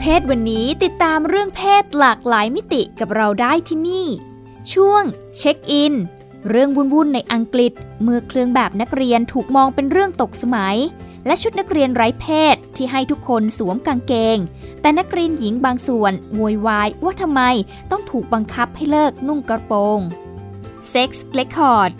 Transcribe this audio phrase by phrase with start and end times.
[0.00, 4.06] เพศวันนี้ติดตามเรื่องเพศหลากหลายมิติกับเราได้ที่นี่
[4.72, 5.02] ช่วง
[5.38, 5.94] เช็คอิน
[6.48, 10.76] เรื่องวุ่นๆในอังกฤษ เมื่อเครื่องแบบนักเรียนถูกมองเป็นเรื่องตกสมัย
[11.26, 14.38] และชุดนักเรียนไร้เพศที่ให้ทุกคนสวมกางเกง
[14.80, 17.40] แต่นักเรียนหญิงบางส่วนโวยวายว่าทำไม
[17.90, 20.00] ต้องถูกบังคับให้เลิกนุ่งกระโปรง
[20.92, 21.92] Sex Record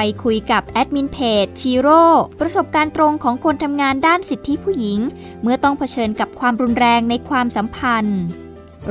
[0.00, 2.02] ไปคุยกับแอดมินเพจชีโร่
[2.40, 4.98] ประสบการณ์ตรงของคนทำงานด้านสิทธิผู้หญิง
[5.42, 8.20] เมื่อต้องเผชิญกับความรุนแรงในความสัมพันธ์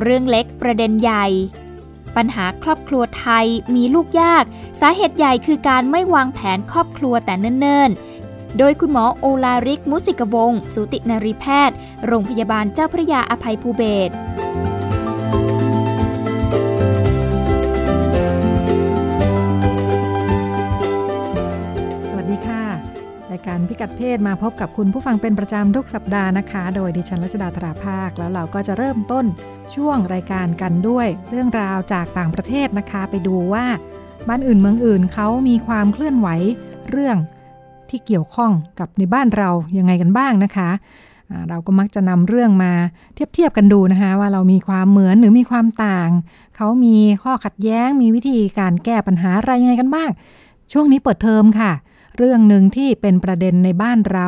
[0.01, 1.25] เรื่องเล็กประเด็นใหญ่
[2.15, 4.43] ปัญหาครอบครัวไทยมีลูกยาก
[4.81, 11.75] สาเหตุใหญ่คือการไม่วางแผนครอบครัวแต่เนิ่นๆ โดยคุณหมอโอลาริกมุสิกวงสูตินรีแพทย์
[12.07, 14.13] โรงพยาบาลเจ้าพระยาอภัยภูเบศร
[23.47, 29.25] การพิกัดเพศมาพบกับคุณผู้ฟังเป็นประจำทุกสัปดาห์นะคะ โดยดิฉันรัชดาธราภาค แล้วเราก็จะเริ่มต้น
[29.75, 33.65] ช่วงรายการกันด้วย เรื่องราวจากต่างประเทศนะคะ ไปดูว่า
[34.27, 36.27] บ้านอื่นเมืองอื่นเขามีความเคลื่อนไหว
[36.89, 37.17] เรื่อง
[37.89, 40.69] ที่เกี่ยวข้องกับในบ้านเรายังไงกันบ้างนะคะ
[41.49, 42.73] เราก็มักจะนำเรื่องมา
[43.15, 46.09] เทียบเทียบกันดูนะคะว่าเรามีความเหมือนหรือมีความต่าง
[46.55, 50.09] เขามีข้อขัดแย้งมีวิธีการแก้ปัญหาอะไรยังไงกันบ้าง
[50.71, 51.71] ช่วงนี้เปิดเทอมค่ะ
[52.17, 54.27] เรื่องหนึ่งที่เป็นประเด็นในบ้านเรา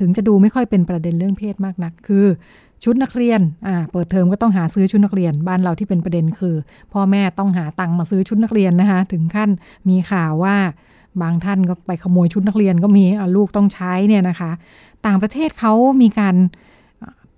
[0.00, 2.26] ถึงจะดูไม่ค่อยเป็นประเด็นเรื่องเพศมากนัก คือ
[2.84, 6.54] ชุดนักเรียนอ่าเปิดเทอมก็ต้องหาซื้อชุดนักเรียน บ้านเราที่เป็นประเด็นคือ
[6.92, 9.50] พ่อแม่ต้องหาตังค์มาซื้อชุดนักเรียนนะคะถึงขั้น
[9.88, 10.56] มีข่าวว่า
[11.22, 14.50] บางท่านก็ไปขโมยชุดนักเรียนก็มีอะลูกต้องใช้เนี่ยนะคะ
[15.06, 16.36] ต่างประเทศเขามีการ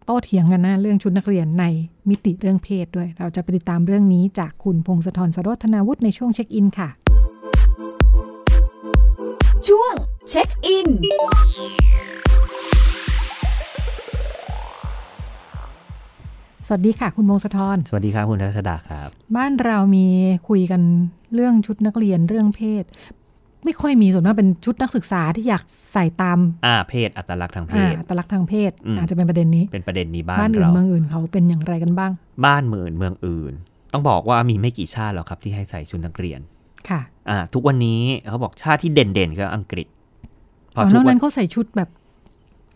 [0.05, 1.65] โต้เถียงกันนะเรื่องชุดนักเรียนใน
[2.09, 6.89] มิติเรื่องเพศด้วย เราจะไปติดตามเรื่องนี้จากคุณพงศธรสรธนาวุฒิในช่วงเช็คอินค่ะ
[9.69, 9.95] ช่วง
[10.29, 10.89] เช็คอิน
[16.67, 20.07] สวัสดีค่ะ คุณพงศธรสวัสดีครับคุณรัชดาครับ บ้านเรามี
[20.49, 20.83] คุยกัน
[21.35, 22.85] เรื่องชุดนักเรียนเรื่องเพศ
[23.65, 32.13] ไม่ค่อยมีส่วนมากเป็นชุดนักศึกษาที่อยากใส่ตามอ่าเพศอัตลักษณ์ทางเพอ่าศอัตลักษณ์ทางเพศอืมอาจจะเป็นประเด็นนี้เป็นประเด็นนี้บ้านบ้านอื่นเราเมืองอื่นเขาเป็นอย่างไรกันบ้าง
[32.47, 33.53] บ้านเมืองเมืองอื่น
[33.93, 36.41] ต้องบอกว่ามีไม่กี่ชาติหรอกครับที่ให้ใส่ชุดนักเรียน
[36.91, 37.01] ค่ะ
[37.31, 39.87] อ่าทุกวันนี้เขาบอกชาติที่เด่นๆคืออังกฤษ
[40.75, 41.91] พตออนทุนั้กวันนั้นเขาใส่ชุดแบบ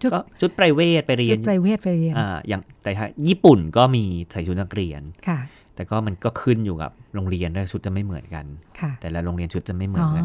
[0.02, 5.38] ชุดก็ชุดไพรเวทไปเรียชุนดไพรเวทไปเรียนอ่าอย่างแต่ถ้าญี่ปุ่นก็มีใส่ชุดนักเรียนค่ะ
[5.74, 8.44] แต่ก็มันก็ขึ้นอยู่กับโรงเรียนด้วยชุดจะไม่เหมือนกัน
[8.80, 10.24] ค่ะแต่ละโรงเรียนชุดจะไม่เหมืออ๋นอกัน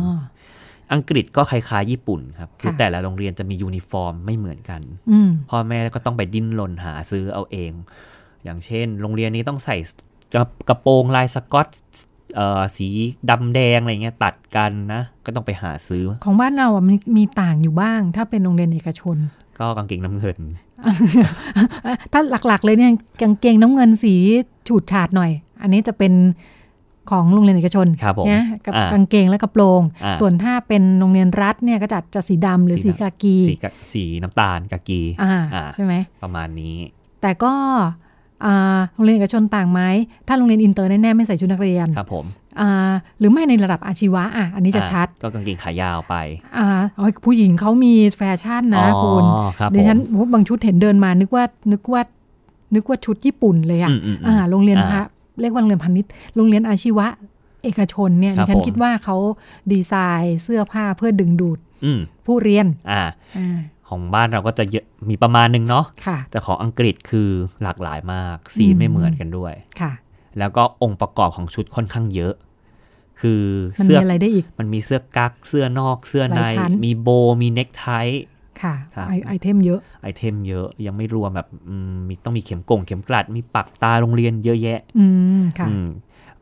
[0.94, 7.72] อังกฤษก็คล้ายๆญี่ปุ่นครับ คือค่ะแต่ละโรงเรียนจะมียูนิฟอร์มไม่เหมือนกันอืมพ่อแม่ก็ต้องไปดิ้นรนหาซื้อเอาเอง
[8.44, 9.78] อย่างเช่น โรงเรียนนี้ต้องใส่
[10.34, 12.13] กระกระโปรงลายสกอตเอ่อ
[12.78, 12.88] สี
[13.30, 19.18] ดำแดงอะไรเงี้ยตัดกันนะ ก็ต้องไปหาซื้อ ของบ้านเราอะมีมีต่างอยู่บ้าง ถ้าเป็นโรงเรียนเอกชน
[19.60, 20.38] ก็กางเกงน้ำเงิน
[22.12, 24.16] ถ้าหลักๆเลยเนี่ยกางเกงน้ำเงินสี
[24.68, 26.14] ฉูดฉาดหน่อย อันนี้จะเป็น
[27.12, 36.76] ของโรงเรียนเอกชนครับผมนะกับอ่ากางเกงและกระโปรงอ่าส่วนถ้าเป็นโรงเรียนรัฐเนี่ยก็จะจะสีดำหรือสีสีดำกากี สีกะสีน้ำตาลกากีอ่าอ่าใช่ไหมประมาณนี้
[37.22, 38.03] แต่ก็อ่า
[38.94, 39.82] โรงเรียนเอกชนต่างไหม
[40.28, 42.26] ถ้าโรงเรียนอินเตอร์แน่ๆไม่ใส่ชุดนักเรียนครับผม
[42.62, 46.16] อ่าหรือไม่ในระดับอาชีวะอะอันนี้จะอ่าชัด ก็กางเกงขายาวไป
[46.58, 46.68] อ่า
[47.00, 49.24] อ๋อผู้หญิงเขามีแฟชั่นนะอ๋อคุณ
[49.60, 52.02] ครับดิฉันผมโอ้บางชุดเห็นเดินมานึกว่านึกว่า
[52.76, 55.04] นึกว่าชุดญี่ปุ่นเลยอะอืมอืมอืมอ่าโรงเรียนอ่านะคะ
[55.42, 57.08] เรียกว่าโรงเรียนพาณิชย์โรงเรียนอาชีวะ
[57.64, 59.18] เอกชนเนี่ยครัดิฉันผมคิดว่าเขา
[59.72, 63.02] ดีไซน์เสื้อผ้าเพื่อดึงดูดอืมผู้เรียนอ่า
[63.38, 63.58] อ่า
[63.90, 67.30] ของบ้านเราก็จะเยอะมีประมาณนึงเนาะค่ะแต่ของอังกฤษคือ
[67.64, 69.92] หลากหลายมากสีอืมไม่เหมือนกันด้วยค่ะ
[70.40, 72.34] แล้วก็องค์ประกอบของชุดค่อนข้างเยอะ
[73.22, 73.44] คือ
[73.80, 77.88] มันเสื้มีออะไรได้อีก มันมีเสื้อกั๊กเสื้อนอกเสื้อในหลายชั้นมีโบว์มีเน็กไท
[78.62, 85.06] ค่ะครับไอ item เยอะ item เยอะยังไม่รวมแบบอืมมีต้องมีเข็มกงเข็มกลัด มีปักตราโรงเรียนเยอะแยะ อื
[85.40, 85.88] มค่ะอืม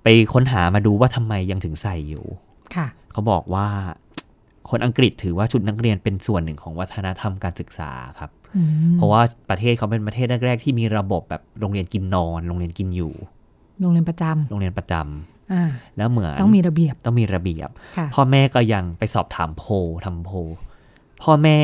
[0.03, 2.25] ไปค้นหามาดูว่าทำไมยังถึงใส่อยู่
[2.75, 3.67] ค่ะ เขาบอกว่า
[4.69, 13.13] คนอังกฤษถือว่าชุดนักเรียนเป็นส่วนหนึ่งของวัฒนธรรมการศึกษาครับอืมเพราะว่าประเทศเขาเป็นประเทศแรกๆที่มีระบบแบบโรงเรียนกินนอน โรงเรียนกินอยู่
[13.81, 15.63] โรงเรียนประจำโรงเรียนประจำอ่า
[15.97, 19.73] แล้วเหมือนต้องมีระเบียบต้องมีระเบียบค่ะพ่อแม่ก็ยังไปสอบถามโพล
[20.05, 20.35] ทำโพล
[21.23, 21.61] พ่อแม่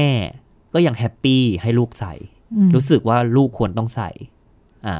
[0.73, 2.13] ก็ยัง happy ให้ลูกใส่
[2.55, 4.09] อืมรู้สึกว่าลูกควรต้องใส่
[4.87, 4.97] อ่า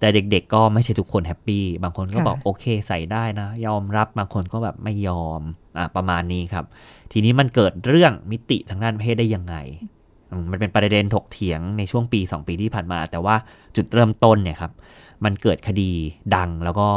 [0.00, 5.40] แต่เด็กๆก็ไม่ใช่ทุกคน happy บางคนก็ค่ะบอกโอเคใส่ได้นะ ยอมรับบางคนก็แบบไม่ยอม
[5.78, 6.64] อะประมาณนี้ครับ
[7.12, 9.56] ทีนี้มันเกิดเรื่องมิติทางด้านเพศได้ยังไง
[10.50, 13.36] มันเป็นประเด็นถกเถียงในช่วงปี 2 ปีที่ผ่านมา แต่ว่า
[13.76, 14.72] จุดเริ่มต้นเนี่ยครับ
[15.24, 15.90] มันเกิดคดี
[16.36, 16.88] ดังแล้วก็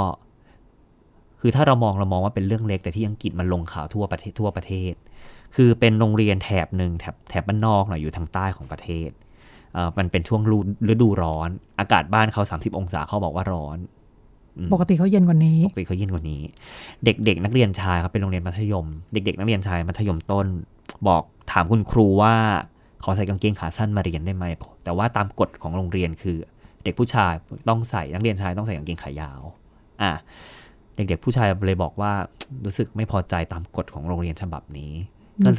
[1.42, 4.94] คือถ้าเรามองเรามองว่าเป็นเรื่องเล็กแต่ที่อังกฤษมันลงข่าวทั่วประเทศทั่วประเทศ
[5.56, 9.10] คือเป็นโรงเรียนแถบหนึ่งแถบแถบบ้านนอกหน่อยอยู่ทางใต้ของประเทศ
[9.76, 10.58] อ่อมันเป็นช่วงฤ
[10.92, 11.50] ฤดูร้อน
[11.80, 13.78] อากาศบ้านเขา 30 องศาเขาบอกว่าร้อน
[14.74, 16.42] ปกติเขาเย็นกว่านี้ปกติเขาเย็นกว่านี้
[17.06, 20.48] เด็กๆนักเรียนชายครับเป็นโรงเรียนมัธยม เด็ก ๆ นักเรียนชายมัธยมต้น
[21.08, 22.36] บอกถามคุณครูว่า
[23.04, 24.46] ขอใส่กางเกงขาสั้นมาเรียนได้ไหม
[24.84, 26.38] แต่ว่าตามกฎของโรงเรียนคือ
[26.84, 27.34] เด็กผู้ชาย
[27.70, 29.42] ต้องใส่นักเรียนชายต้องใส่กางเกงขายาว
[30.02, 30.12] อะ
[30.96, 32.12] เด็กๆผู้ชายเลยบอกว่า
[32.66, 34.94] รู้สึกไม่พอใจตามกฎของโรงเรียนฉบับนี้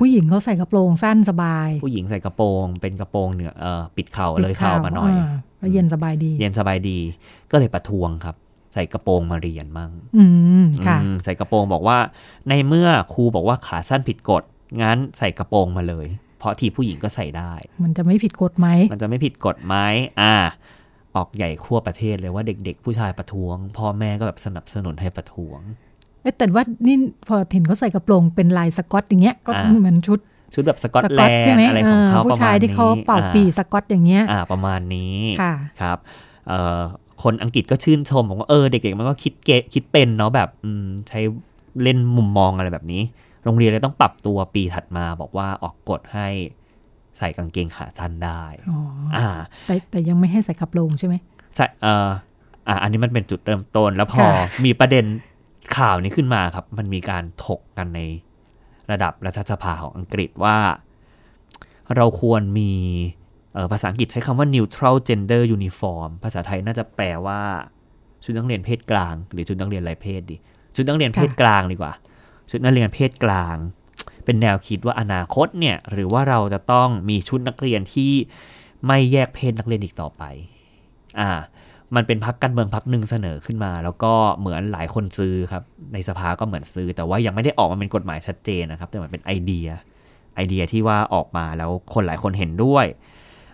[0.00, 5.12] ผู้หญิงเขาใส่กระโปรงสั้นสบาย ผู้หญิงใส่กระโปรงเป็นกระโปรงเหนือเออปิดเข่าเลยเข่ามาหน่อย
[5.60, 6.98] ก็เย็นสบายดี เย็นสบายดี
[7.50, 8.36] ก็เลยประท้วงครับ
[8.74, 10.24] ใส่กระโปรงมาเรียนมั่งอื
[10.62, 11.98] มค่ะอืมใส่กระโปรงบอกว่า
[12.48, 14.42] ในเมื่อครูบอกว่าขาสั้นผิดกฎ
[14.82, 16.06] งั้นใส่กระโปรงมาเลย
[16.38, 19.76] เพราะทีผู้หญิงก็ใส่ได้ มันจะไม่ผิดกฎไหม มันจะไม่ผิดกฎไหม
[20.20, 20.34] อ่า
[21.16, 25.60] ออกใหญ่ทั่วประเทศเลยว่าเด็ก ๆ ผู้ชายประท้วง พ่อแม่ก็แบบสนับสนุนให้ประท้วง
[26.22, 26.96] เอ๊ะแต่ว่านี่
[27.28, 30.18] พอเห็นเขาใส่กระโปรงเป็นลายสกอตอย่างเงี้ยก็อ่าเหมือนชุด
[30.54, 35.98] ชุดแบบสกอตสแลกอตนใช่ไหมด์อะไรของเขาเออประผู้มาชายณที่เขานี้เป่าอ่ปีสกอตอย่างเงี้ยอ่าประมาณนี้ค่ะครับ
[36.48, 36.82] เอ่อ
[37.22, 41.20] คนอังกฤษก็ชื่นชมบอกว่าเออเด็กๆมันก็คิดเกะคิดเป็นเนาะแบบอืมใช้
[41.82, 43.02] เล่นมุมมองอะไรแบบนี้
[43.44, 46.28] โรงเรียนเลยต้องปรับตัวปีถัดมาบอกว่าออกกฎให้
[47.18, 48.78] ใส่กางเกงขาสั้นได้อ๋อ
[49.16, 49.28] อ่า
[49.66, 51.14] แต่แต่ยังไม่ให้ใส่กระโปรงใช่ไหม
[51.54, 52.08] ใช่เอ่อ
[52.68, 54.30] อ่าอันนี้มันเป็นจุดเริ่มต้น แล้วพอค่ะ
[54.64, 55.04] มีประเด็น
[55.76, 58.00] ข่าวนี้ขึ้นมาครับ มันมีการถกกันใน
[58.90, 60.56] ระดับรัฐสภาของอังกฤษว่า
[61.96, 63.17] เราควรมีเอ่อ
[63.72, 67.40] ภาษาอังกฤษใช้คำว่า neutral gender uniform ภาษาไทยน่าจะแปลว่า
[68.24, 70.36] ชุดนักเรียนเพศกลาง หรือชุดนักเรียนไรเพศดี
[70.76, 71.92] ชุดนักเรียนเพศกลางดีกว่า
[72.50, 73.56] ชุดนักเรียนเพศกลาง
[74.24, 78.12] เป็นแนวคิดว่าอนาคตเนี่ย หรือว่าเราจะต้องมีชุดนักเรียนที่
[78.86, 80.22] ไม่แยกเพศนักเรียนอีกต่อไป
[81.20, 81.30] อ่า
[81.96, 85.62] มันเป็นพักการเมืองพักหนึ่งเสนอขึ้นมา แล้วก็เหมือนหลายคนซื้อครับ
[85.92, 89.68] ในสภาก็เหมือนซื้อ แต่ว่ายังไม่ได้ออกมาเป็นกฎหมายชัดเจนนะครับ แต่มันเป็นไอเดีย
[90.34, 92.86] ไอเดียที่ว่าออกมาแล้วคนหลายคนเห็นด้วย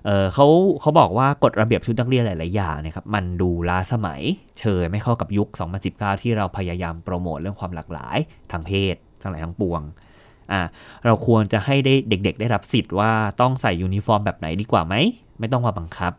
[0.06, 0.46] เออเขา
[0.80, 4.20] เขาบอกว่ากฎระเบียบชุดนักเรียนหลาย ๆ อย่างเนี่ยครับมันดูล้าสมัย
[4.60, 5.48] เชยไม่เข้ากับยุค
[5.86, 8.18] 2019 ที่เราพยายามโปรโมทเรื่องความหลากหลาย
[8.52, 9.82] ทางเพศทั้งหลายทั้งปวง
[10.52, 10.60] อ่า
[11.04, 13.10] เราควรจะให้ได้เด็ก ๆ ได้รับสิทธิ์ว่า
[13.40, 14.94] ต้องใส่ยูนิฟอร์มแบบไหนดีกว่าไหม
[15.40, 16.12] ไม่ต้องมาบังคับ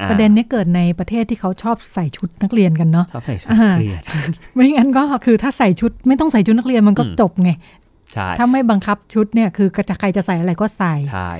[0.00, 4.02] อ่าประเด็นเนี้ยเกิดในประเทศที่เขาชอบใส่ชุดนักเรียนกันเนาะชอบใส่ชุดอ่านักเรียน
[4.54, 7.50] ไม่งั้นก็คือถ้าใส่ชุดไม่ต้องใส่ชุดนักเรียนมันก็อืมจบไง
[8.14, 11.30] ใช่ถ้าไม่บังคับชุดเนี่ยคือจะใครจะใส่อะไรก็ใส่ใช่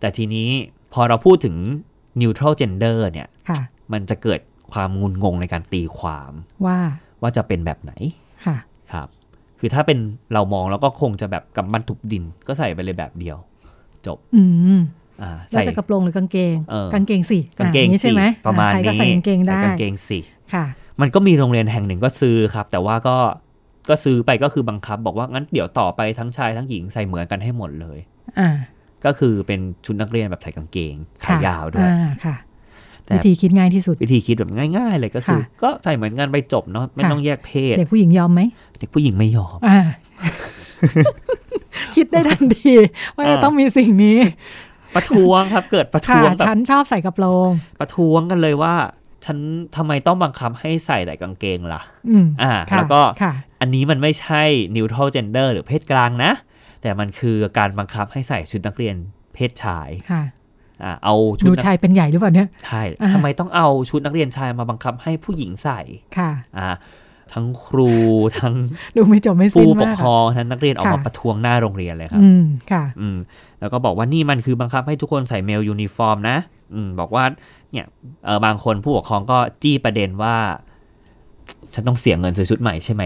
[0.00, 0.50] แต่ทีนี้
[0.92, 1.56] พอเราพูดถึง
[2.20, 3.60] neutral gender เนี่ยค่ะ
[3.92, 4.40] มันจะเกิด
[4.72, 6.32] ความงุนงงในการตีความ
[6.66, 6.78] ว่า
[7.22, 7.92] ว่าจะเป็นแบบไหน
[8.46, 8.56] ค่ะ
[8.92, 9.08] ครับ
[9.58, 9.98] คือถ้าเป็น
[10.34, 13.36] เรามองแล้วก็คงจะแบบกับมันทุบดินก็ใส่ไปเลยแบบเดียว
[14.06, 14.42] จบ อื
[14.78, 14.80] ม
[15.22, 20.18] อ่าแล้วใส่จะกระโปรงหรือกางเกงเออกางเกงสิกางเกงอะอย่ใช่สิไหมประมาณอ่ใครก็นี้ใส่กางเกงได้ใส่กางเกงสิ
[20.54, 20.64] ค่ะ
[21.00, 23.16] มันก็มีโรงเรียนแห่งหนึ่งก็ซื้อครับ แต่ว่าก็
[23.88, 27.98] ก็ซื้อไปก็คือบังคับ บอกว่างั้นเดี๋ยวต่อไปทั้งชายทั้งหญิงใส่เหมือนกันให้หมดเลย
[28.38, 28.48] อ่า
[29.04, 30.94] ก็คือเป็นชุดนักเรียนแบบใส่กางเกง
[31.24, 32.36] ขาค่ะยาวด้วยอ่าค่ะ
[33.04, 38.40] แต่วิธีคิดง่ายที่สุด วิธีคิดแบบง่าย ๆ เลยก็คือค่ะก็ใส่เหมือนกันไปจบเนาะไม่ค่ะต้องแยกเพศ เด็กผู้หญิงยอมไหม
[38.78, 39.78] เด็กผู้หญิงไม่ยอมอ่า
[41.96, 42.74] คิดได้ทันที
[43.14, 44.18] ว่าจะอ่าต้องมีสิ่งนี้
[44.94, 48.74] ประท้วงครับเกิดประค่ะท้วงแบบฉันชอบใส่กระโปรง ประท้วงกันเลยว่า
[49.24, 49.38] ฉัน
[49.76, 54.42] ทำไมต้องบังคับให้ใส่แต่กางเกงล่ะอืมอ่าค่ะแล้วก็ค่ะอันนี้มันไม่ใช่
[54.76, 56.32] neutral gender หรือเพศกลางนะ
[56.82, 58.96] แต่มันคือการบังคับให้ใส่ชุดนักเรียน
[59.34, 60.22] เพศชายค่ะ
[60.84, 65.80] อ่าเอาชุดดูนักชายเป็นใหญ่หรือเปล่าเนี่ยใช่อ่าทำไมต้องเอาชุดนักเรียนชายมาบังคับให้ผู้หญิงใส่
[66.18, 66.68] ค่ะอ่า
[67.32, 67.92] ทั้งครู
[68.38, 68.54] ทั้ง
[68.96, 73.18] ดูไม่จบไม่สิ้ผู้นปกมากครองทั้งนักเรียนออกมาค่ะประท้วงหน้าโรงเรียนเลยครับ อืมค่ะ อืม
[73.60, 76.36] แล้วก็บอกว่านี่มันคือบังคับให้ทุกคนใส่ male uniform นะ
[76.74, 77.24] อืม บอกว่า
[77.72, 77.86] เนี่ย
[78.24, 80.36] เออบางคนผู้ปกครองก็จี้ประเด็นว่า
[81.74, 83.04] ฉันต้องเสียเงินซื้อชุดใหม่ใช่ไหม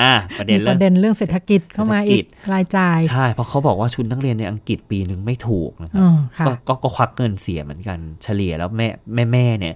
[0.00, 9.74] อ่าประเด็มีนปเรื่องระเด็นเรื่องเศรษฐกิจเข้ามาเศรษฐกิอีจกรายจ่าย ใช่ เพราะเขาบอกว่าชุดนักเรียนในอังกฤษปีหนึ่งไม่ถูกนะครัอ๋บอค่ะก็ก็ก็ควักเงินเสียเหมือนกันเฉลี่ยแล้วแม่แม่แม่เนี่ย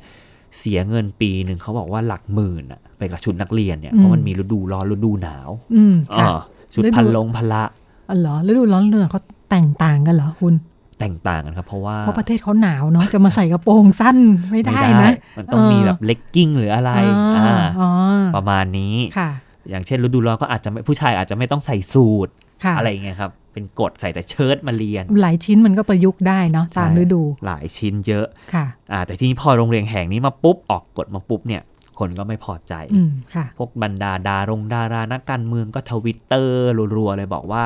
[0.59, 6.39] เสียเงินปีหนึ่งเขาบอกว่าหลักหมื่นอะไปกับชุดนักเรียนเนี่ยอืมเพราะมันมีฤดูร้อนฤดูหนาวอืมอ๋ค่ะอ
[6.75, 7.63] ชุดฤดูพันลงพละ
[8.09, 10.55] อ๋อเหรอฤดูร้อนฤดูหนาวเขาแต่งต่างกันเหรอคุณ
[11.01, 14.17] แต่งต่างกันครับ เพราะว่าเพราะประเทศเขาหนาวเนาะจะมาใส่กระโปรงสั้น
[14.51, 17.91] ไม่ได้นะ มันต้องมีแบบเลกกิ้งหรืออะไรอ๋ออ่าอ๋อ
[18.37, 19.31] ประมาณนี้ค่ะ
[19.71, 22.29] อย่างเช่นฤดูร้อนก็อาจจะไม่ผู้ชายอาจจะไม่ต้องใส่สูท
[22.65, 31.63] ค่ะอะไรอย่างเงี้ยครับเป็นกฎใส่แต่เชิ้ตมาเรียน หลายชิ้นมันก็ประยุกต์ได้เนาะตามใช่ฤดู หลายชิ้นเยอะค่ะอ่าแต่ทีนี้พอโรงเรียนแห่งนี้มาปุ๊บออกกฎมาปุ๊บเนี่ย
[31.99, 37.63] คนก็ไม่พอใจอืมค่ะพวกบรรดาดารงดารานักการเมืองก็ทวิตเตอร์รัวๆเลยบอกว่า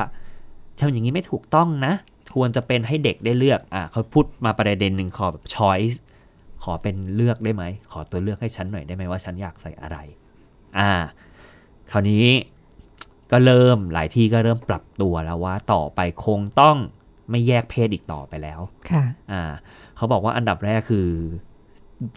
[0.79, 1.95] ทำอย่างนี้ไม่ถูกต้องนะ
[2.35, 5.97] ควรจะเป็นให้เด็กได้เลือกอ่าเขาพูดมาประเด็นหนึ่งขอแบบ choice
[6.65, 9.97] ขอเป็นเลือกได้ไหม ขอตัวเลือกให้ฉันหน่อยได้ไหมว่าฉันอยากใส่อะไร
[10.79, 10.93] อ่า
[11.91, 12.27] คราวนี้
[13.33, 16.77] ก็เริ่มหลายที่ก็เริ่มปรับตัวแล้วว่าต่อไปคงต้อง
[17.31, 18.61] ไม่แยกเพศอีกต่อไปแล้ว
[18.91, 19.43] ค่ะ อ่า
[19.97, 21.09] เขาบอกว่าอันดับแรกคือ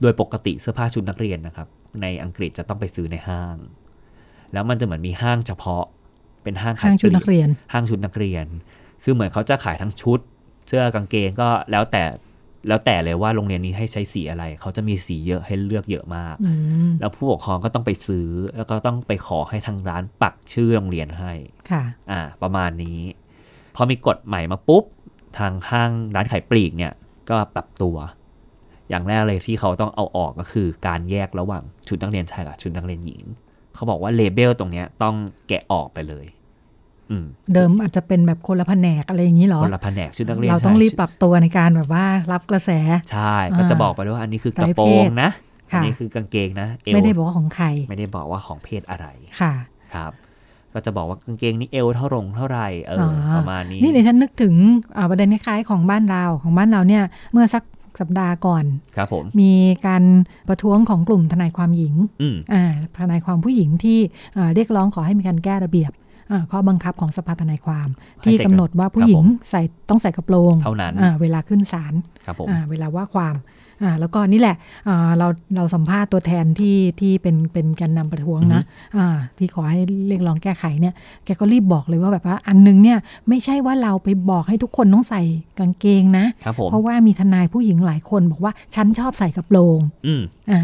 [0.01, 1.67] โดยปกติเสื้อผ้าชุดนักเรียนนะครับ
[2.01, 3.57] ในอังกฤษจะต้องไปซื้อในห้าง
[4.53, 5.85] แล้วมันจะเหมือนมีห้างเฉพาะ
[6.43, 8.45] เป็นห้างขายห้างชุดปลีนักเรียน ห้างชุดนักเรียน
[9.03, 10.19] คือเหมือนเขาจะขายทั้งชุด
[10.67, 12.03] เสื้อกางเกงก็แล้วแต่
[12.67, 16.51] แล้วแต่เลยว่าโรงเรียนนี้ให้ใช้สีอะไร เขาจะมีสีเยอะให้เลือกเยอะมากอื
[16.89, 21.33] มแล้วผู้ปกครองก็ต้องไปซื้อ แล้วก็ต้องไปขอให้ทางร้านปักชื่อโรงเรียนให้
[21.71, 22.99] ค่ะอ่า ประมาณนี้
[23.75, 24.83] พอมีกฎใหม่มาปุ๊บ
[25.37, 26.93] ทางห้างร้านขายปลีกเนี่ย
[27.29, 27.95] ก็ปรับตัว
[28.89, 33.23] อย่างแรกเลยที่เขาต้องเอาออกก็คือการแยกระหว่างชุดนักเรียนชายกับชุดนักเรียนหญิง
[33.75, 35.15] เขาบอกว่าเลเบลตรงเนี้ยต้อง
[35.47, 36.36] แกะออกไปเลยอืม
[37.53, 42.71] เดิมอาจจะเป็นแบบคนละแผนกอะไรอย่างนี้เหรอคนละแผนกชุดนักเรียนเราต้องชยรีบปรับตัวในการแบบว่ารับกระแส
[43.11, 45.31] ใช่ ก็จะบอกไปด้วยว่าอันนี้คือกระโปรไร้งเพศนะ
[45.69, 49.07] อันค่ะนี้คือกางเกงนะเอวไม่ได้บอกว่าของใคร ไม่ได้บอกว่าของเพศอะไร
[49.41, 49.53] ค่ะ
[49.93, 50.11] ครับ
[50.73, 54.53] ก็จะบอกว่ากางเกงนี้เอวเท่ารงเท่าไหร่เออออประมาณนี้นี่เดี๋ยวฉันนึกถึง
[54.97, 57.63] อ่าประเด็นคล้ายๆของบ้านเราของบ้านเราเนี่ยเมื่อสัก
[57.99, 59.53] สัปดาห์ก่อนครับผมมี
[59.87, 60.03] การ
[60.49, 62.63] ประท้วงของกลุ่มทนายความหญิงอืมอ่า
[62.97, 63.99] ทนายความผู้หญิงที่
[64.37, 66.06] อ่าเรียกร้องขอให้มีการแก้ระเบียบอ่า
[66.51, 67.87] ข้อบังคับของสภาทนายความ
[68.23, 71.93] ที่ให้ใส่กำหนดว่าผู้หญิงใส่ต้องใส่กระโปรงเท่านั้นอ่าเวลาขึ้นศาล
[72.25, 73.35] ครับผมอ่าเวลาว่าความ
[73.83, 74.55] อ่าแล้วก็นี่แหละ
[74.87, 78.61] อ่าเราเราสัมภาษณ์ตัวแทนที่ที่เป็นเป็นแกนนำประท้วงนะ
[78.97, 79.07] อ่า
[79.37, 80.93] ที่ขอให้เรียกร้องแก้ไขเนี่ย
[81.25, 82.97] แกก็รีบบอกเลยว่าแบบว่าอันนึงเนี่ย
[83.29, 85.21] ไม่ใช่ว่าเราไปบอกให้ทุกคนต้องใส่
[85.59, 90.61] กางเกงนะครับผมเพราะว่ามีทนายผู้หญิงหลายคนบอกว่าฉันชอบใส่กระโปรงอืมอ่า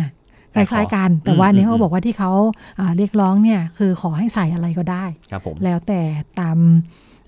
[0.54, 2.32] คแต่ขอล้ายๆกัน แต่อืมว่าอันนี้อืมเขาบอกว่าที่เขา
[2.80, 6.00] อ่าเรียกร้องเนี่ยคือขอให้ใส่อะไรก็ได้ครับผมแล้วแต่
[6.40, 6.58] ตาม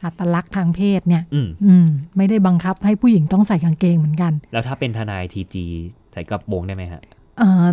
[0.03, 5.65] อัตลักษณ์ทางเพศเนี่ยอืมอืมไม่ได้บังคับให้ผู้หญิงต้องใส่กางเกงเหมือนกัน แล้วถ้าเป็นทนายทีจี
[6.13, 7.01] ใส่กระโปรงได้ไหมฮะ
[7.39, 7.65] เอ่อ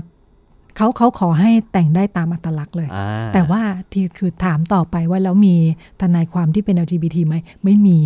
[0.77, 5.57] เขาเขาขอให้แต่งได้ตามอัตลักษณ์เลยอ่าแต่ว่าที่คือถามต่อไปว่าแล้วมี
[6.01, 7.99] ทนายความที่เป็น LGBT ไหมไม่มี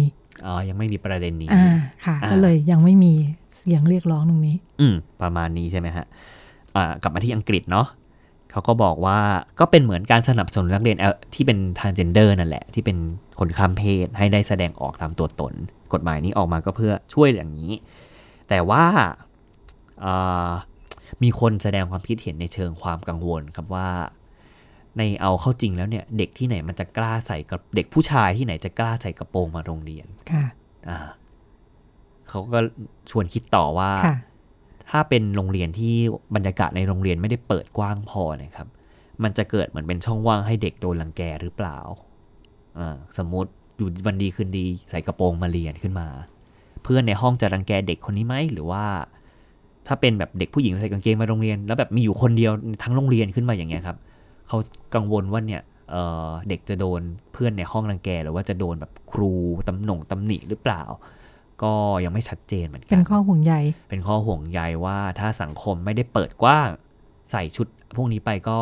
[0.47, 1.67] อ๋อยังไม่มีประเด็นนี้อ่า
[2.05, 3.13] ค่ะอ่าก็เลยยังไม่มี
[3.59, 6.36] เสียงเรียกร้องตรงนี้ อืมประมาณนี้ใช่ไหมฮะอ่า
[7.03, 7.87] กลับมาที่อังกฤษเนาะ
[8.51, 9.19] เขาก็บอกว่า
[9.61, 12.97] ก็เป็นเหมือนการสนับสนุนนักเรียน L ที่เป็น transgender นั่นแหละ ที่เป็น
[13.39, 15.55] คนข้ามเพศให้ได้แสดงออกตามตัวตน
[15.93, 17.73] กฎหมายนี้ออกมาก็เพื่อช่วยอย่างนี้
[18.49, 18.85] แต่ว่า
[20.05, 20.51] อ่า
[21.23, 23.89] มีคนแสดงความคิดเห็นในเชิงความกังวลครับว่า
[24.97, 30.45] ในเอาเข้าจริงแล้วเนี่ย เด็กที่ไหนมันจะกล้าใส่กับเด็กผู้ชายที่ไหนจะกล้าใส่กระโปรงมาโรงเรียนค่ะ
[30.89, 30.99] อ่า
[32.29, 32.59] เขาก็
[33.11, 34.17] ชวนคิดต่อว่าค่ะ
[34.91, 35.95] ถ้าเป็นโรงเรียนที่
[36.35, 38.69] บรรยากาศในโรงเรียนไม่ได้เปิดกว้างพอนะครับ
[39.23, 41.79] มันจะเกิดเหมือนเป็นช่องว่างให้เด็กโดนรังแกหรือเปล่า
[42.79, 46.09] อ่าสมมติอยู่วันดีคืนดีใส่กระโปรงมาเรียนขึ้นมา
[46.83, 48.85] เพื่อนในห้องจะรังแกเด็กคนนี้ไหมหรือว่า
[49.87, 52.53] ถ้าเป็นแบบเด็กผู้หญิงใส่กางเกงมาโรงเรียน แล้วแบบมีอยู่คนเดียว
[52.83, 53.97] ทั้งโรงเรียนขึ้นมาอย่างเงี้ยครับ
[54.49, 54.59] เขา
[54.95, 57.01] กังวลว่าเนี่ยเเด็กจะโดน
[57.33, 59.33] เพื่อนในห้องรังแกหรือว่าจะโดนแบบครู
[59.69, 60.83] ตำหน่งตำหนิหรือเปล่า
[61.63, 61.73] ก็
[62.05, 63.55] ยังไม่ชัดเจนเหมือนกัเป็นข้อห่วงใย
[63.91, 66.69] เป็นข้อห่วงใยว่าถ้าสังคมไม่ได้เปิดกว้าง
[67.31, 68.59] ใส่ชุดพวกนี้ไปก็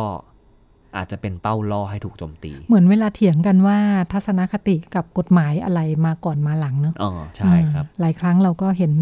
[0.96, 3.78] อาจจะเป็นเป้าล่อให้ถูกโจมตี เหมือนเวลาเถียงกันว่า
[4.12, 8.92] ทัศนคติกับกฎหมายอะไรมาก่อนมาหลังเนาะอ๋อใช่ครับอืมหลายครั้งเราก็เห็น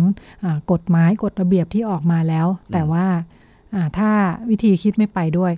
[0.45, 3.07] อ่ากฎหมายกฎระเบียบที่ออกมาแล้ว แต่ว่า
[3.75, 4.11] อ่าถ้า
[4.51, 5.53] วิธีคิดไม่ไปด้วย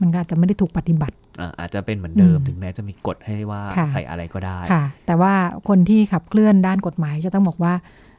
[0.00, 5.34] มันก็อาจจะไม่ได้ถูกปฏิบัติ อะอาจจะเป็นเหมือนเดิมอืมถึงแม้จะมีกฎให้ว่าค่ะใส่อะไรก็ได้ค่ะ แต่ว่า
[5.68, 7.74] คนที่ขับเคลื่อนด้านกฎหมายจะต้องบอกว่า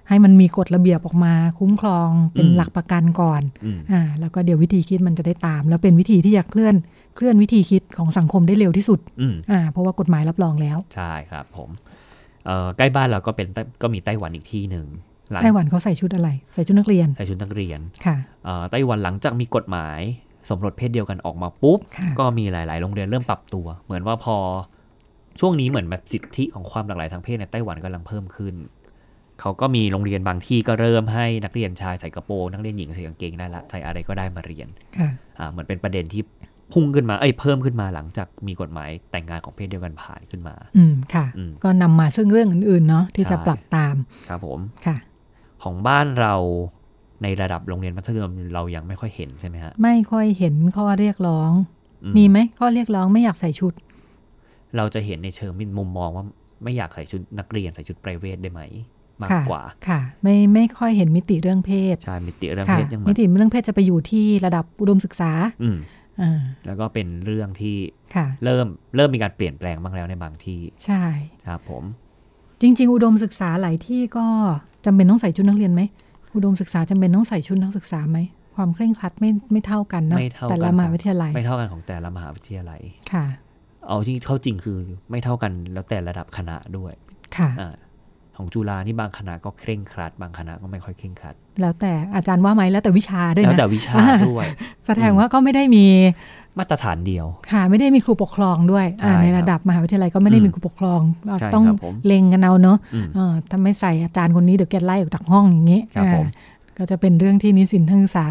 [0.09, 6.75] ให้มันมีกฎระเบียบออกมา คุ้มครองเป็นอืมหลักประกันก่อนอืมอ่าแล้วก็เดี๋ยววิธีคิดมันจะได้ตาม แล้วเป็นวิธีที่จะเคลื่อน
[7.15, 11.69] เคลื่อนวิธีคิดของสังคมได้เร็วที่สุดอืมอ่าเพราะว่ากฎหมายรับรองแล้ว ใช่ครับผม
[12.45, 14.87] เอ่อใกล้บ้านเราก็เป็นไต้ก็มีไต้หวันอีกที่หนึ่ง
[15.31, 19.99] หลังไต้หวันเขาใส่ชุดอะไร ใส่ชุดนักเรียน ใส่ชุดนักเรียนค่ะเอ่อไต้หวันหลังจากมีกฎหมาย
[20.49, 24.37] สมรสเพศเดียวกันออกมาปุ๊บค่ะก็มีหลาย ๆ โรงเรียนเริ่มปรับตัว เหมือนว่าพอ
[25.39, 28.55] ช่วงนี้เหมือนแบบสิทธิของความหลากหลายทางเพศในไต้หวันกำลังเพิ่มขึ้น
[29.39, 34.67] เขาก็มีโรงเรียนบางที่ก็เริ่มให้นักเรียนชายใส่กระโปรงนักเรียนหญิงใส่กางเกงได้ละใส่อะไรก็ได้มาเรียน
[34.97, 36.21] ค่ะอ่าเหมือนเป็นประเด็นที่
[36.73, 43.95] พุ่งขึ้นมา เอ้ย เพิ่มขึ้นมาหลังจากมีกฎหมายแต่งงานของเพศเดียวกันผ่านขึ้นมา อืม ค่ะอืมก็นำมาซึ่งเรื่องอื่น ๆ เนาะที่จะใช่ปรับตาม
[44.29, 44.97] ครับผม ค่ะ
[45.63, 46.35] ของบ้านเรา
[47.23, 51.51] ในระดับโรงเรียนมัธยมเรายังไม่ค่อยเห็นใช่ไหมฮะไม่ค่อยเห็นข้อเรียกร้อง
[52.03, 53.73] อืมีไหมข้อเรียกร้องไม่อยากใส่ชุด
[54.77, 56.25] เราจะเห็นในเชิงมุมมองว่า
[56.63, 58.61] ไม่อยากใส่ชุดนักเรียนใส่ชุดไพรเวทได้ไหม
[59.21, 65.31] มากค่ะกว่าค่ะ ไม่ไม่ค่อยเห็นมิติเรื่องเพศใช่มิติเรื่องค่ะเพศยังเหมืมิอนติเรื่องเพศจะไปอยู่ที่ระดับอุดมศึกษา
[65.63, 65.77] อืม
[66.21, 67.75] อ่าแล้วก็เป็นเรื่องที่
[68.15, 71.03] ค่ะเริ่มเริ่มมีการเปลี่ยนแปลงบ้างแล้วในบางที่ ใช่
[71.45, 71.83] ครับผม
[72.61, 74.25] จริง ๆ อุดมศึกษาหลายที่ก็
[74.85, 75.81] จำเป็นต้องใส่ชุดนักเรียนไหม
[76.35, 78.19] อุดมศึกษาจำเป็นต้องใส่ชุดนักศึกษาไหม
[78.55, 82.81] ความเคร่งครัดไม่ไม่เท่ากันเนอะไม่เท่าแต่กัละนมหาวิทยาลัย ไม่เท่ากันของแต่ละมหาวิทยาลัย
[83.13, 83.25] ค่ะ
[83.87, 84.77] เอาที่เข้าจริงคือ
[85.11, 86.93] ไม่เท่ากันแล้วแต่ระดับคณะด้วย
[87.37, 87.75] ค่ะอ่า
[88.37, 93.95] ของจุฬานี่บางคณะก็เคร่งครัด บางคณะก็ไม่ค่อยเคร่งครัด แล้วแต่อาจารย์ว่าไหมแล้วแต่วิชาด้วยแล้วนะแต่วิชา
[94.29, 94.45] ด้วย
[94.87, 95.85] แสดงว่าก็ไม่ได้มี
[96.59, 108.27] มาตรฐานเดียว ค่ะไม่ได้มีครูปกครองด้วยใช่อ่าในครับระดับมหาวิทยาลัยก็ไม่ได้อืมมีครูปกครองเราใช่ต้องครับผมเล็งกันเอาเนอะอืมเออถ้าไม่ใส่อาจารย์คนนี้เดี๋ยวแกไล่ออกจากห้องอย่างนี้ครับผมอ่าก็จะเป็นเรื่องที่นิสิตนักศึกษา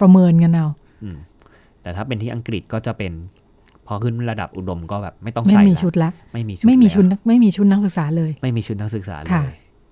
[0.00, 0.66] ประเมินกันเอา
[1.02, 1.16] อืม
[1.82, 3.12] แต่ถ้าเป็นที่อังกฤษก็จะเป็น
[3.86, 9.46] พอขึ้นระดับอุดมก็แบบไม่ต้องไม่ใส่มีละชุดละไม่มีชุดไม่มีแล้วชุดนักไม่มีชุดนักศึกษาเลย ไม่มีชุดนักศึกษาเลค่ะย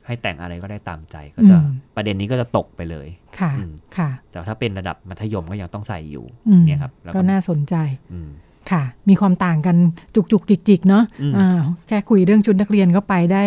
[0.06, 3.06] ให้แต่งอะไรก็ได้ตามใจก็จะอืมประเด็นนี้ก็จะตกไปเลย
[3.38, 7.74] ค่ะอืมค่ะ แต่ถ้าเป็นระดับมัธยมก็ยังต้องใส่อยู่อืมเนี่ยครับแล้วก็ก็น่าสนใจ
[8.12, 8.30] อืม
[8.70, 9.76] ค่ะ มีความต่างกัน
[10.14, 13.42] จุกจุกจิกจิกๆเนาะอืมอ่าแค่คุยเรื่องชุดนักเรียนก็ไปได้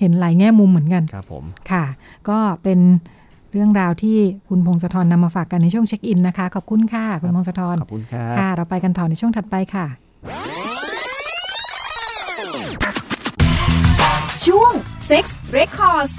[0.00, 1.84] เห็นหลายแง่มุมเหมือนกันครับผมค่ะ
[2.28, 2.78] ก็เป็น
[3.52, 9.86] เรื่องราวที่คุณพงศธรนำมาฝากกันในช่วงเช็คอินนะคะ ขอบคุณค่ะ คุณพงศธรขอบคุณครับค่ะ เราไปกันต่อในช่วงถัดไปค่ะ
[14.46, 14.72] ช่วง
[15.12, 15.26] Sex
[15.58, 16.14] Records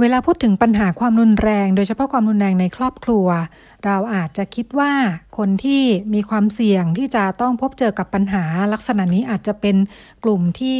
[0.00, 3.26] เวลาพูดถึงปัญหาความรุนแรง โดยเฉพาะความรุนแรงในครอบครัว
[3.84, 4.92] เราอาจจะคิดว่า
[5.38, 5.82] คนที่
[6.14, 9.76] มีความเสี่ยงที่จะต้องพบเจอกับปัญหาลักษณะนี้อาจจะเป็น
[10.24, 10.78] กลุ่มที่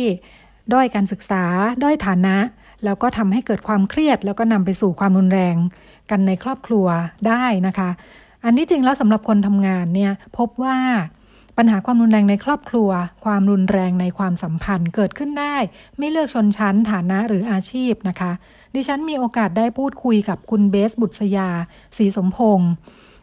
[0.72, 1.44] ด้อยการศึกษา
[1.82, 2.36] ด้อยฐานะ
[2.84, 5.56] แล้วก็ทำให้เกิดความเครียด แล้วก็นำไปสู่ความรุนแรง
[6.10, 6.86] กันในครอบครัว
[7.28, 7.90] ได้นะคะ
[8.44, 10.78] อันนี้จริงแล้วสำหรับคนทำงานเนี่ยพบว่า
[11.62, 12.90] ปัญหาความรุนแรงในครอบครัว
[13.24, 15.56] ความรุนแรงในความสัมพันธ์เกิดขึ้นได้
[15.98, 18.32] ไม่เลือกชนชั้นฐานะหรืออาชีพนะคะ
[18.74, 21.48] ดิฉันมีโอกาสได้พูดคุยกับคุณเบสบุตรยา
[21.96, 22.70] ศรีสมพงศ์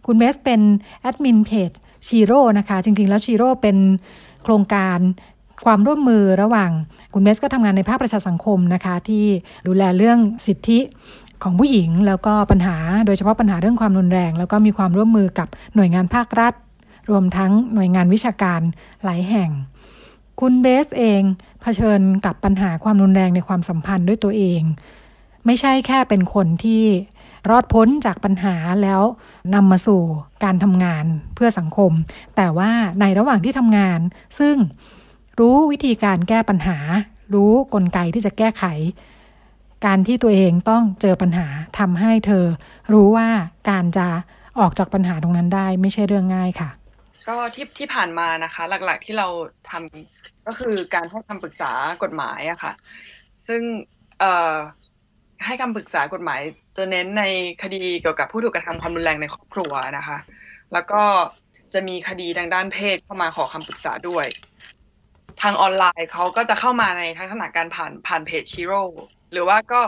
[0.05, 0.61] คุณเบสเป็น
[1.01, 1.71] admin page
[2.07, 3.77] ชีโร่นะคะ จริงๆ แล้วชีโร่เป็น
[4.43, 4.99] โครงการ
[5.65, 6.71] ความร่วมมือระหว่าง
[7.13, 9.25] คุณเบสก็ทำงานในภาคประชาสังคมนะคะ ที่
[9.67, 10.79] ดูแลเรื่องสิทธิ
[11.43, 16.53] ของผู้หญิงแล้วก็ปัญหาโดยเฉพาะปัญหาเรื่องความรุนแรง แล้วก็มีความร่วมมือกับหน่วยงานภาครัฐ
[17.09, 18.61] รวมทั้งหน่วยงานวิชาการ
[19.03, 19.49] หลายแห่ง
[20.39, 21.21] คุณเบสเอง
[21.61, 24.61] เผชิญกับปัญหาความรุนแรงในความสัมพันธ์ด้วยตัวเอง
[25.45, 26.83] ไม่ใช่แค่เป็นคนที่
[27.49, 29.01] รอดพ้นจากปัญหาแล้ว
[29.53, 30.01] นำมาสู่
[30.43, 31.91] การทำงานเพื่อสังคม
[32.35, 33.99] แต่ว่าในระหว่างที่ทำงาน
[34.39, 34.55] ซึ่ง
[35.39, 36.77] รู้วิธีการแก้ปัญหา
[37.33, 38.63] รู้กลไกที่จะแก้ไข
[39.85, 41.47] การที่ตัวเองต้องเจอปัญหา
[41.79, 42.45] ทำให้เธอ
[42.93, 43.29] รู้ว่า
[43.69, 44.07] การจะ
[44.59, 46.69] ออกจากปัญหาตรงนั้นได้ไม่ใช่เรื่องง่ายค่ะ
[47.27, 49.27] ก็ที่ที่ผ่านมานะคะ หลักๆที่เรา
[49.69, 51.71] ทำก็คือการให้คำปรึกษา
[52.03, 52.73] กฎหมายอะค่ะ
[53.47, 53.61] ซึ่ง
[54.19, 54.55] เอ่อ
[55.45, 56.41] ให้คำปรึกษากฎหมาย
[56.77, 57.23] จะเน้นใน
[57.63, 60.17] คดีเกี่ยวกับผู้ถูกกระทำความรุนแรงในครอบครัวนะคะ
[60.73, 61.01] แล้วก็
[61.73, 64.25] จะมีคดีทางด้านเพศเข้ามาขอคำปรึกษาด้วย
[65.41, 68.81] ทางออนไลน์เขาก็จะเข้ามาในลักษณะการผ่านผ่านเพจชิโร่
[69.31, 69.81] หรือว่าก็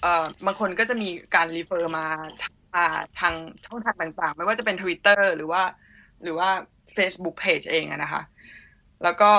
[0.00, 2.06] เอ่อบางคนก็จะมีการรีเฟอร์มา
[2.74, 2.84] มา
[3.20, 3.34] ทาง
[3.66, 5.62] ช่องทางต่างๆ ไม่ว่าจะเป็น Twitter หรือว่า
[6.22, 6.50] หรือว่า
[6.96, 8.22] Facebook Page เองอะนะคะ
[9.02, 9.30] แล้วก็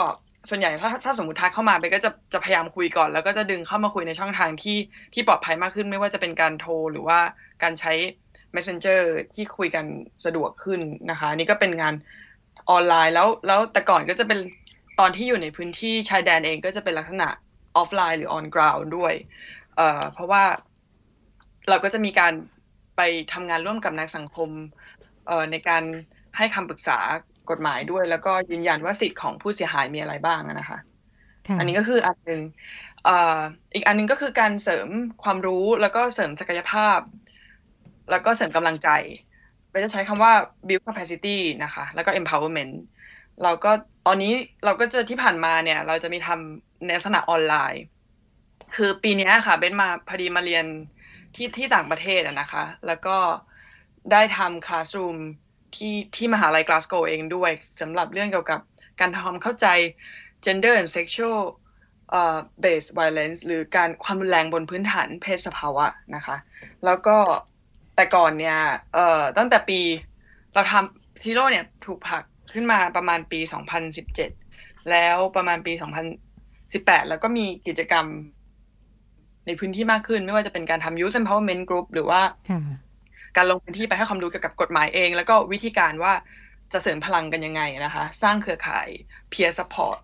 [0.50, 4.78] ส่วนใหญ่ถ้าถ้าสมมติทักเข้ามาไปก็จะจะพยายามคุยก่อน แล้วก็จะดึงเข้ามาคุยในช่องทางที่
[5.14, 7.20] ที่ปลอดภัยมากขึ้น ไม่ว่าจะเป็นการโทรหรือว่า
[7.64, 7.94] การใช้
[8.56, 9.02] Messenger
[9.36, 9.86] ที่คุยกัน
[10.26, 10.80] สะดวกขึ้น
[11.12, 11.94] นะคะนี่ก็เป็นงาน
[12.70, 14.40] ออนไลน์แล้วแล้วแต่ก่อนก็จะเป็น
[15.00, 17.30] ตอนที่อยู่ในพื้นที่ชายแดนเองก็จะเป็นลักษณะ
[17.76, 19.14] ออฟไลน์หรือ on ground ด้วย
[19.76, 20.44] เอ่อเพราะว่า
[21.70, 22.34] เราก็จะมีการ
[22.98, 23.02] ไป
[23.34, 24.50] ทำงานร่วมกับนักสังคม
[25.28, 25.84] เอ่อในการ
[26.38, 27.00] ให้คำปรึกษา
[27.50, 30.80] กฎหมายด้วย แล้วก็ยืนยันว่าสิทธิ์ของผู้เสียหายมีอะไรบ้างอะนะคะ
[31.48, 32.42] ค่ะอันนี้ก็คืออันหนึ่ง
[33.06, 33.40] เอ่อ
[33.74, 34.88] อีกอันหนึงก็คือการเสริม
[35.24, 37.00] ความรู้แล้วก็เสริมศักยภาพ
[38.12, 38.90] แล้วก็เสริมกำลังใจ
[39.72, 40.34] เราจะใช้คำว่า
[40.68, 42.74] build capacity นะคะ แล้วก็ empowerment
[43.44, 43.72] เราก็
[44.08, 44.34] ตอนนี้
[44.66, 47.84] เราก็จะที่ผ่านมาเนี่ย เราจะมีทำในลักษณะออนไลน์
[48.76, 50.66] คือปีเนี้ยค่ะเบนมาพอดีมาเรียน
[51.36, 53.18] ที่ที่ต่างประเทศอะนะคะ แล้วก็
[54.12, 55.18] ได้ทำ classroom
[55.76, 58.60] ที่ที่มหาลัยกลาสโกเองด้วยสำหรับเรื่องเกี่ยวกับ
[59.00, 59.68] การทำความเข้าใจ
[60.46, 61.40] gender and sexual
[62.10, 66.36] เอ่อ based violence หรือการความรุนแรงบนพื้นฐานเพศสภาวะนะคะ
[66.86, 67.18] แล้วก็
[67.96, 68.58] แต่ก่อนเนี่ย
[68.94, 69.80] เอ่อตั้งแต่ปี
[70.54, 73.40] เราทำซีโร่เนี่ยถูกผลักขึ้นมาประมาณปี
[74.16, 75.74] 2017 แล้วประมาณปี
[76.42, 78.06] 2018 แล้วก็มีกิจกรรม
[79.46, 82.22] ในพื้นที่มากขึ้น ไม่ว่าจะเป็นการทำ youth empowerment group หรือว่า
[83.38, 86.14] การลงพื้นที่ไปให้ความรู้เกี่ยวกับกฎหมายเอง แล้วก็วิธีการว่า
[86.74, 88.88] จะเสริมพลังกันยังไงนะคะ สร้างเครือข่าย
[89.32, 89.98] peer support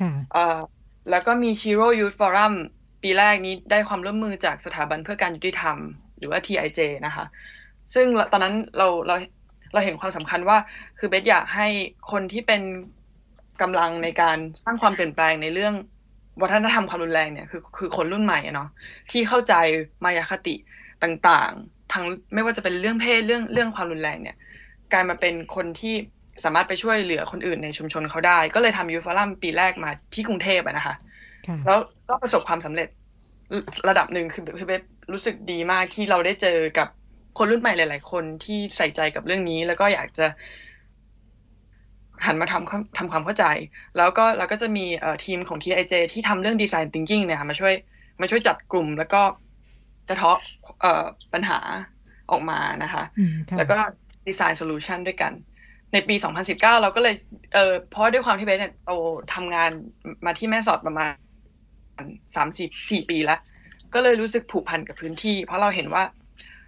[0.00, 0.58] ค่ะเอ่อ
[1.10, 2.54] แล้วก็มี Shiro Youth Forum
[3.02, 5.78] ปีแรกนี้ได้ความร่วมมือจากสถาบันเพื่อการยุติธรรม
[6.18, 7.24] หรือว่า TIJ นะคะ
[7.94, 9.16] ซึ่งตอนนั้นเราเรา
[9.72, 10.58] เราเห็นความสำคัญว่า
[10.98, 11.68] คือเบสอยากให้
[12.10, 12.62] คนที่เป็น
[13.62, 15.74] กำลังในการสร้างความเปลี่ยนแปลงในเรื่อง
[16.42, 18.68] วัฒนธรรมความรุนแรงเนี่ยคือคือคนรุ่นใหม่เนาะ
[19.10, 19.54] ที่เข้าใจ
[20.04, 20.54] มายาคติ
[21.02, 22.04] ต่างๆ ทั้ง
[22.34, 24.36] ไม่ว่าจะเป็นเรื่องเพศเรื่องเรื่องความรุนแรงเนี่ย
[24.92, 25.94] กลายมาเป็นคนที่
[26.44, 30.94] สามารถไปช่วยเหลือคนอื่นในชุมชนเขาได้ ก็เลยทำยูฟอรัมปีแรกมาที่กรุงเทพนะคะ
[31.66, 31.78] แล้ว
[32.08, 32.88] ก็ประสบความสำเร็จ
[33.88, 36.88] ระดับหนึ่งคือคือเบสรู้สึกดีมากที่เราได้เจอกับ
[37.38, 40.26] คนรุ่นใหม่หลาย ๆ คนที่ใส่ใจกับเรื่องนี้ แล้วก็อยากจะ
[42.26, 43.44] หันมาทำทำความเข้าใจ
[43.96, 44.84] แล้วก็เราก็จะมี
[45.24, 47.74] ทีมของ TIJ ที่ทำเรื่อง Design Thinking เนี่ยค่ะมาช่วย
[48.20, 49.22] มาช่วยจัดกลุ่มแล้วก็
[50.08, 50.38] จะเทาะ
[51.32, 51.58] ปัญหา
[52.30, 53.04] ออกมานะคะ
[53.56, 53.76] แล้วก็
[54.28, 55.32] Design Solution ด้วยกัน
[55.92, 56.14] ในปี
[56.44, 57.14] 2019 เราก็เลย
[57.54, 58.90] เออเพราะด้วยความที่เบสเนี่ยโต
[59.34, 59.70] ทำงาน
[60.26, 61.12] มาที่แม่สอดประมาณ
[62.36, 63.40] สามสิบสี่ปีแล้ว
[63.94, 66.02] ก็เลยรู้สึกผูกพันกับพื้นที่ เพราะเราเห็นว่า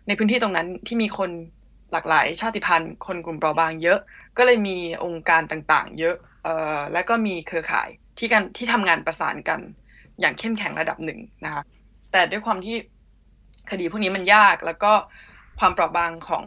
[0.07, 1.31] ในพื้นที่ตรงนั้นที่มีคน
[1.93, 3.99] หลากหลายชาติพันธุ์ คนกลุ่มเปราะบางเยอะ
[4.37, 9.61] ก็เลยมีองค์การต่างๆ เยอะเอ่อและก็มีเครือข่ายที่กันที่ทำงานประสานกัน
[10.21, 11.63] อย่างเข้มแข็งระดับหนึ่งนะคะ
[12.13, 12.77] แต่ด้วยความที่
[13.71, 14.93] คดีพวกนี้มันยากแล้วก็
[15.59, 16.43] ความเปราะบางของ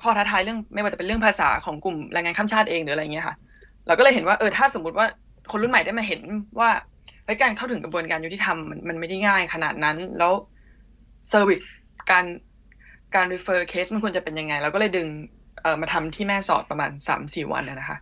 [0.00, 3.36] ข้อท้าทายเรื่องไม่ว่าจะเป็นเรื่องภาษาของกลุ่มแรงงานข้ามชาติเองหรืออะไรเงี้ยค่ะ
[3.86, 5.06] เราก็เลยเห็นว่าเออถ้าสมมติว่า
[5.50, 6.20] คนรุ่นใหม่ได้มาเห็น
[6.58, 6.70] ว่า
[7.42, 10.32] การเข้าถึงกระบวนการยุติธรรมมันมันไม่ได้ง่ายขนาดนั้น แล้ว
[11.28, 11.60] เซอร์วิส
[12.10, 12.24] การ
[13.14, 15.08] การ refer case มันควรจะเป็นยังไง เราก็เลยดึง
[15.62, 17.98] เอ่อมาทำที่แม่สอดประมาณสามสี่วันนะคะ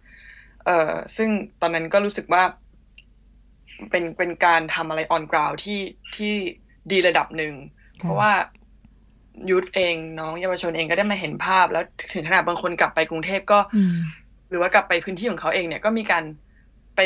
[0.65, 1.29] เอ่อซึ่ง
[1.61, 2.43] ตอนนั้นก็รู้สึกว่า
[3.91, 5.81] เป็นเป็นการทำอะไร on ground ที่
[6.17, 6.35] ที่
[6.91, 7.55] ดีระดับหนึ่ง
[8.01, 8.33] เพราะว่า
[9.51, 13.59] ยุทธเองน้องเยาวชนเองก็ได้มาเห็นภาพ แล้วถึงขนาดบางคนกลับไปกรุงเทพก็
[14.49, 16.25] หรือว่ากลับไปพื้นที่ของเขาเองเนี่ยก็มีการ
[16.97, 17.01] ไป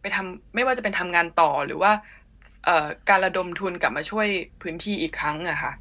[0.00, 1.92] ไปทำไม่ว่าจะเป็นทำงานต่อหรือว่า
[3.08, 4.26] การระดมทุนกลับมาช่วย
[4.62, 5.72] พื้นที่อีกครั้งอะค่ะ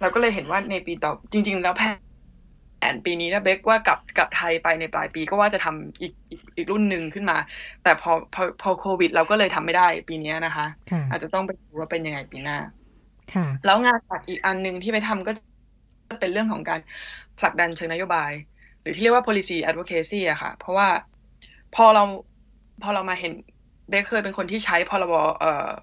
[0.00, 1.82] เราก็เลยเห็นว่าในปีต่อจริง ๆ แล้วแผ
[2.92, 7.36] นปีนี้นะเบกว่ากลับกลับไทยไปในปลายปีก็ว่าจะทำอีกอีกอีกรุ่นหนึ่งขึ้นมา
[7.82, 10.66] แต่พอพอพอโควิด เราก็เลยทำไม่ได้ปีนี้นะคะ
[11.10, 12.58] อาจจะต้องไปดูว่าเป็นยังไงปีหน้า
[13.64, 16.80] แล้วงานหลักอีกอันหนึ่งที่ไปทำก็จะเป็นเรื่องของการ
[17.38, 18.32] ผลักดันเชิงนโยบาย
[18.80, 20.88] หรือที่เรียกว่า policy advocacy อะค่ะ เพราะว่า
[21.74, 22.04] พอเรา
[22.82, 23.32] พอเรามาเห็น
[23.90, 25.14] เบคเคยเป็นคนที่ใช้พรบ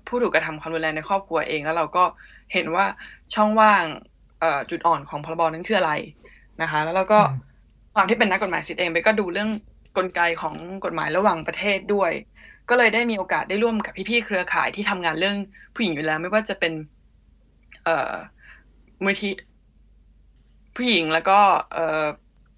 [0.08, 2.04] ผู้ถูกกระทำความรุนแรงในครอบครัวเอง แล้วเราก็
[2.54, 2.86] เห็นว่า
[3.34, 3.84] ช่องว่าง
[4.70, 5.92] จุดอ่อนของพรบนั้นคืออะไร
[6.62, 7.20] นะคะ แล้วเราก็
[7.94, 9.50] ความที่เป็นนักกฎหมายสิทธิ์เองเบคก็ดูเรื่อง
[9.98, 12.12] กลไกของกฎหมายระหว่างประเทศด้วย
[12.70, 15.38] ก็เลยได้มีโอกาสได้ร่วมกับพี่ๆเครือข่ายที่ทำงานเรื่อง
[15.76, 16.74] ผู้หญิงอยู่แล้ว ไม่ว่าจะเป็น
[17.84, 18.14] เอ่อ
[19.04, 19.30] มูลที
[20.76, 21.40] ผู้หญิงแล้วก็
[21.74, 22.06] เอ่อ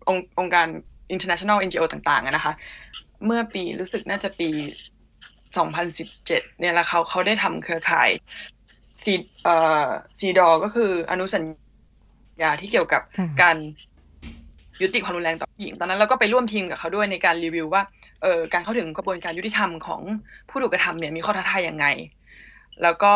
[0.08, 0.68] ององค์การ
[1.14, 2.54] international NGO ต่างๆนะคะ
[3.26, 4.50] เมื่อปีรู้สึกน่าจะปี
[5.56, 8.10] 2017 เนี่ยแล้วเขาเขาได้ทำเครือข่าย
[9.04, 9.56] ซีเอ่
[9.86, 9.86] อ
[10.20, 11.65] ซีดอก็คืออนุสัญญา
[12.62, 13.02] ที่เกี่ยวกับ
[13.42, 13.58] การ
[14.82, 17.84] ยุติความรุนแรงต่อผู้หญิง ตอนนั้นเราก็ไปร่วมทีมกับเขาด้วยในการรีวิวว่า
[18.22, 20.02] เออการเข้าถึงกระบวนการยุติธรรมของ
[20.50, 21.86] ผู้ถูกกระทำเนี่ยมีข้อท้าทายยังไง
[22.84, 23.14] แล้วก็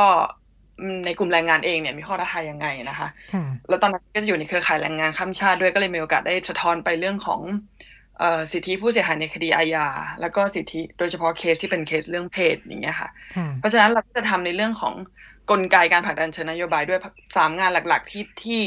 [1.05, 3.08] ในกลุ่มแรงงานเองเนี่ยมีข้อท้าทายยังไงนะคะ
[3.69, 7.41] แล้วตอนนั้นก็จะอยู่ในเครือข่ายแรงงานข้ามชาติด้วยก็เลยมีโอกาสได้สะท้อนไปเรื่องของ
[8.51, 9.88] สิทธิผู้เสียหายในคดีอาญา
[10.21, 13.10] แล้วก็สิทธิโดยเฉพาะเคสที่เป็นเคสเรื่องเพศอย่างเงี้ยค่ะ
[13.60, 14.93] เพราะฉะนั้นเราก็จะทำในเรื่องของ
[15.51, 16.99] กลไกการผลักดันเชิงนโยบายด้วย
[17.38, 18.62] สามงานหลัก ๆ ที่ที่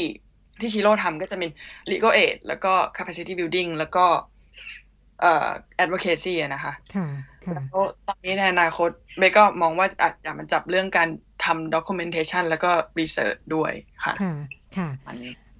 [0.63, 1.49] ที่ชิโร่ทำก็จะเป็น
[1.91, 4.05] legal aid แล้วก็ capacity building แล้วก็
[5.21, 5.49] เอ่อ
[5.83, 6.73] advocacy นะคะ
[7.53, 11.09] แล้วตอนนี้ในอนาคตเบก็มองว่าอาจจะมันจับเรื่องการ
[11.45, 13.71] ทำ documentation แล้วก็ research ด้วย
[14.03, 14.33] ค่ะ ค่ะ
[14.77, 14.89] ค่ะ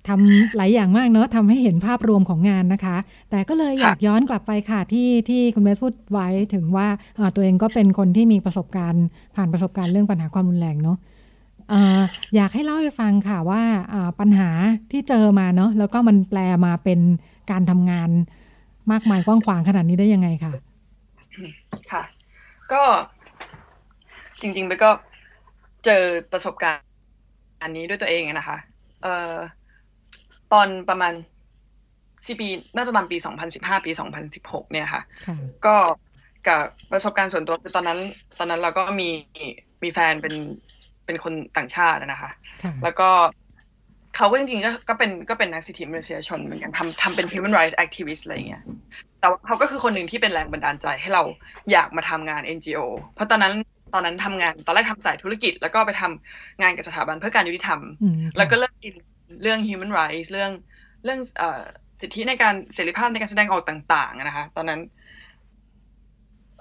[0.08, 2.98] ทำหลายอย่างมากเนาะทำให้เห็นภาพรวมของงานนะคะ
[3.30, 6.88] แต่ก็เลยอยากย้อนกลับไปค่ะที่ที่คุณเบสพูดไว้ถึงว่า
[7.36, 10.98] ตัวเองก็เป็นคนที่มีประสบการณ์ ผ่านประสบการณ์เรื่องปัญหาความรุนแรงเนาะ
[12.36, 13.64] อยากให้เล่าให้ฟังค่ะว่า
[14.20, 14.50] ปัญหา
[14.92, 17.00] ที่เจอมาเนาะแล้วก็มันแปลมาเป็น
[17.52, 18.10] การทำงาน
[18.92, 20.54] มากมายกว้างขวางขนาดนี้ได้ยังไงคะ
[21.92, 22.04] ค่ะ
[22.72, 22.84] ก็
[24.42, 24.90] จริงๆไปก็
[25.86, 26.88] เจอประสบการณ์
[27.62, 28.58] อันนี้ด้วยตัวเองนะคะ
[29.04, 29.36] เอ่อ
[30.54, 31.14] ตอนประมาณ
[32.26, 35.02] สี่ปีน่าประมาณปีสองพันสิบห้าปีสองพันสิบหกเนี่ยค่ะ
[35.66, 35.76] ก็
[36.48, 38.00] กับประสบการณ์ส่วนตัวคือตอนนั้น
[38.40, 39.10] ตอนนั้นเราก็มี
[39.84, 40.34] มีแฟนเป็น
[41.06, 42.32] เป็นคนต่างชาตินะคะ
[42.84, 43.10] แล้วก็
[44.16, 48.64] เขาก็จริงๆก็ก็เป็นก็เป็นนักสิทธิมนุษยชนเหมือนกันทำทำเป็น human rights activist อะไรเงี้ย
[49.20, 51.24] แต่ว่าเขาก็คือคนหนึ่งที่เป็นแรงบันดาลใจให้เรา
[51.72, 52.80] อยากมาทำงาน NGO
[53.16, 53.54] เพราะตอนนั้น
[53.94, 57.80] ตอนนั้นทำงานตอนแรกทำสายธุรกิจ แล้วก็ไปทำงานกับสถาบันเพื่อการยุติธรรม
[58.38, 58.96] แล้วก็เริ่มอิน
[59.42, 60.52] เรื่อง human rights เรื่อง
[61.04, 61.20] เรื่อง
[62.02, 64.82] สิทธิในการเสรีภาพในการแสดงออกต่าง ๆ นะคะ ตอนนั้น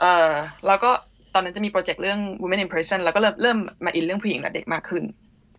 [0.00, 0.32] เออ
[0.66, 0.90] แล้วก็
[1.34, 5.02] ตอนนั้นจะมีโปรเจกต์เรื่อง women in prison แล้วก็เริ่มเริ่มมาอินเรื่องผู้หญิงและเด็กมากขึ้น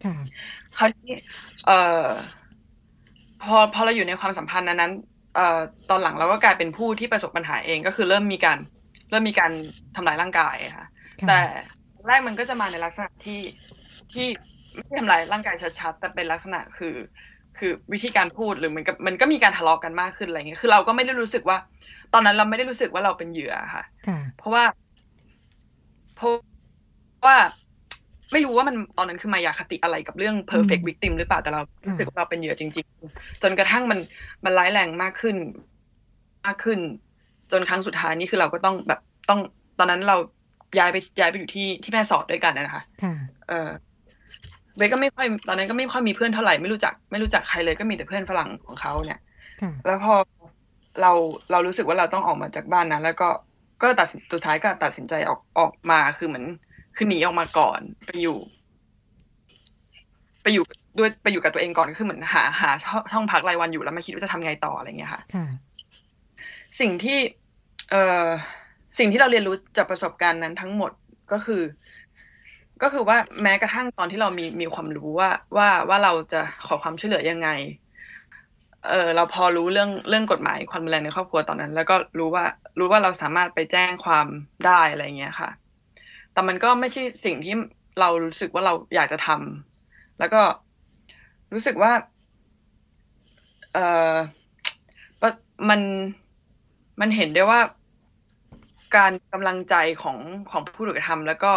[0.04, 0.14] ค่ะ
[0.78, 1.14] คราวนี้
[1.66, 2.08] เอ่อ
[3.44, 4.92] พอพอเราอยู่ในความสัมพันธ์นั้นนั้น
[5.36, 5.60] เอ่อ
[5.90, 8.58] ตอนหลังเราก็กลายเป็นผู้ที่ประสบปัญหาเองก็คือเริ่มมีการ
[9.10, 9.52] เริ่มมีการ
[9.96, 10.86] ทำลายร่างกายค่ะ
[11.22, 11.40] ค่ะแต่
[12.08, 13.40] แรกมันก็จะมาในลักษณะที่
[14.14, 14.28] ที่
[14.76, 16.96] ไม่ได้ทำลายร่างกายชัดๆแต่เป็นลักษณะคือ
[17.58, 21.58] คือวิธีการพูดหรือเหมือนกับมันก็มีการทะเลาะกันมากขึ้นอะไรเงี้ยคือเราก็ไม่ได้รู้สึกว่า
[22.14, 24.83] ตอนนั้นเราไม่ได้รู้สึกว่าเราเป็นเหยื่อค่ะค่ะเพราะว่าเพ
[26.24, 26.34] ราะ
[27.26, 27.38] ว่า
[28.32, 34.00] ไม่รู้ว่ามันตอนนั้นคือมายาคติอะไรกับเรื่อง perfect victim หรือเปล่าแต่เรารู้สึกว่าเราเป็นเหยื่อจริง ๆ จนกระทั่งมัน
[34.46, 35.36] มันร้ายแรงมากขึ้น
[36.46, 36.80] มากขึ้น
[37.52, 39.40] จนครั้งสุดท้ายนี่คือเราก็ต้องแบบต้อง
[39.80, 40.18] ตอนนั้นเรา
[40.80, 43.14] ย้ายไปย้ายไปอยู่ที่ที่แม่สอดด้วยกันนะคะค่ะ
[43.50, 43.70] เออ
[44.76, 49.20] เบสก็ไม่ค่อยตอนนั้นก็ไม่ค่อยมีเพื่อนเท่าไหร่ไม่รู้จักไม่รู้จักใครเลยก็มีแต่เพื่อนฝรั่งของเขาเนี่ย
[49.62, 50.16] ค่ะแล้วพอ
[51.02, 51.12] เรา
[51.52, 53.30] เรารู้สึกว่าเราต้องออกมาจากบ้านนั้นแล้วก็
[53.82, 56.46] ก็ตัดสินสุดท้ายก็ตัดสินใจออกออกมาคือเหมือน
[56.96, 58.38] คือหนีออกมาก่อนไปอยู่
[60.44, 60.64] ไปอยู่
[61.00, 65.46] ด้วยไปอยู่กับตัวเองก่อนก็คือเหมือนหาหาช่องช่องพักรายวันอยู่แล้วมาคิดว่าจะทำไงต่ออะไรเงี้ยค่ะค่ะ
[66.80, 67.18] สิ่งที่
[67.92, 68.28] เอ่อ
[68.98, 70.92] สิ่งที่เราเรียนรู้จากประสบการณ์นั้นทั้งหมด
[71.32, 71.62] ก็คือ
[72.84, 77.50] ก็คือว่าแม้กระทั่งตอนที่เรามีมีความรู้ว่าว่าว่าเราจะขอความช่วยเหลือยังไง
[78.90, 82.46] เออเราพอรู้เรื่องเรื่องกฎหมายความรุนแรงในครอบครัวตอนนั้น แล้วก็รู้ว่า
[82.80, 84.28] รู้ว่าเราสามารถไปแจ้งความ
[84.66, 85.50] ได้อะไรเงี้ยค่ะ
[86.34, 87.56] แต่มันก็ไม่ใช่สิ่งที่
[88.00, 90.42] เรารู้สึกว่าเราอยากจะทำแล้วก็
[91.54, 91.92] รู้สึกว่า
[93.74, 93.80] เอ
[94.12, 94.14] อ
[95.22, 95.30] ปะ
[95.70, 95.82] มัน
[97.00, 97.60] มันเห็นได้ว่า
[98.98, 100.18] การกำลังใจของ
[100.52, 101.52] ของผู้ถูกกระทำแล้วก็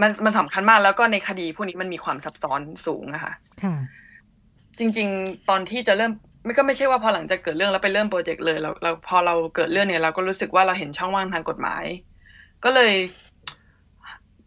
[0.00, 3.74] มันมันสำคัญมากแล้วก็ในคดีพวกนี้มันมีความซับซ้อนสูงอะค่ะค่ะ
[4.78, 6.12] จริง ๆ ตอนที่จะเริ่ม
[6.44, 11.84] ไม่ก็ไม่ใช่ว่าพอหลังจากเกิดเรื่องแล้วไปเริ่มโปรเจกต์เลยเราเราพอเราเกิดเรื่องเนี่ยเราก็รู้สึกว่าเราเห็นช่องว่างทางกฎหมาย
[12.64, 12.94] ก็เลย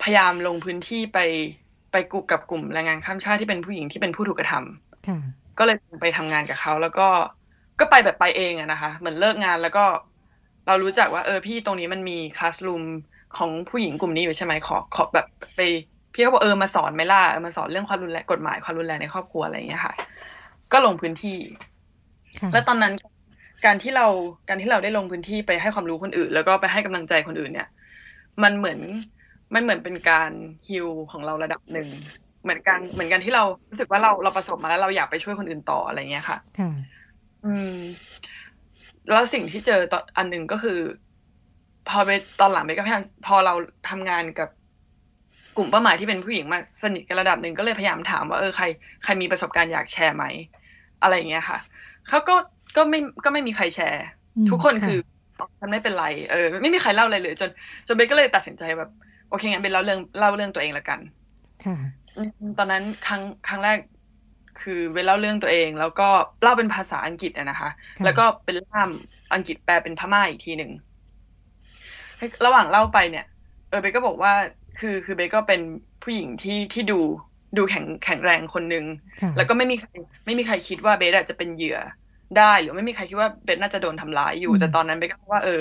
[0.02, 1.20] พยายามลงพื้นที่ไป
[1.92, 5.20] ไปกุกับกลุ่มแรงงานข้ามชาติที่เป็นผู้หญิงที่เป็นผู้ถูกกระทำค่ะ
[5.58, 7.08] ก็เลยไปทำงานกับเขาแล้วก็
[7.80, 9.86] ก็ไปแบบไปเองอะนะคะ เหมือนเลิกงานแล้วก็
[10.68, 12.84] เรารู้จักว่าเออพี่ตรงนี้มันมีคลาสรูม
[13.38, 15.60] ของผู้หญิงกลุ่มนี้อยู่ใช่ไหมขอขอแบบไป
[16.14, 19.94] พี่เขาบอกเออมาสอนไหมล่ะเออมาสอนเรื่องความรุนแรงกฎหมายความรุนแรงในครอบครัวอะไรอย่างเงี้ยค่ะ
[20.72, 21.77] ก็ลงพื้นที่ค่ะ
[22.54, 22.93] แล้วตอนนั้น
[23.65, 24.08] การที่เรา
[24.50, 27.67] การที่เราได้ลงพื้นที่ไปให้ความรู้คนอื่น แล้วก็ไปให้กำลังใจคนอื่นเนี่ย
[28.43, 28.80] มันเหมือน
[29.54, 30.32] มันเหมือนเป็นการ
[30.67, 31.88] ฮิลของเราระดับหนึ่ง
[32.43, 36.71] เหมือนกันเหมือนกันที่เรารู้สึกว่าเราเราประสบมาแล้วเราอยากไปช่วยคนอื่นต่ออะไรเงี้ยค่ะค่ะ
[37.45, 37.76] อืม
[39.12, 40.80] แล้วสิ่งที่เจอตอนอันหนึ่งก็คือ
[41.89, 43.54] พอไปตอนหลังไปก็พยายามพอเรา
[43.89, 44.50] ทำงานกับ
[45.58, 48.65] กลุ่มเป้าหมายที่เป็นผู้หญิงมาสนิทกันระดับหนึ่งก็เลยพยายามถามว่าเออใคร
[49.04, 50.26] ใครมีประสบการณ์อยากแชร์ไหม
[51.02, 51.58] อะไรอย่างเงี้ยค่ะ
[52.10, 52.36] เขาก็
[52.78, 54.06] ก็ไม่ก็ไม่มีใครแชร์
[54.38, 55.00] อืมทุกคนค่ะคือ
[55.60, 57.50] ฉันไม่เป็นไรเออไม่มีใครเล่าอะไรเลย จน
[57.88, 58.89] จนเบนก็เลยตัดสินใจแบบ
[59.30, 61.00] โอเคงั้นเบนเล่าเรื่องเล่าเรื่องตัวเองละกัน
[61.65, 61.78] ค่ะ
[62.17, 63.78] อืมตอนนั้นครั้งครั้งแรก
[64.62, 66.10] คือเบนเล่าเรื่องตัวเอง แล้วก็
[66.43, 68.89] เล่าเป็นภาษาอังกฤษอะนะคะค่ะแล้วก็เป็นล่าม
[69.34, 70.72] อังกฤษแปลเป็นพม่าอีกทีหนึ่ง
[72.17, 73.26] ให้ระหว่างเล่าไปเนี่ย
[73.70, 74.34] เออเบนก็บอกว่า
[74.80, 75.62] คือคือเบนก็เป็น
[76.04, 77.00] ผู้หญิงที่ที่ดู
[77.56, 78.86] ดูแข็งแข็งแรงคนหนึ่ง
[79.22, 79.90] ค่ะแล้วก็ไม่มีใคร
[80.26, 81.78] ไม่มีใครคิดว่าเบสอะจะเป็นเหยื่อ
[82.38, 85.60] ได้หรือไม่มีใครคิดว่าเบสน่าจะโดนทำร้ายอยู่อืมแต่ตอนนั้นเบสก็ว่าเออ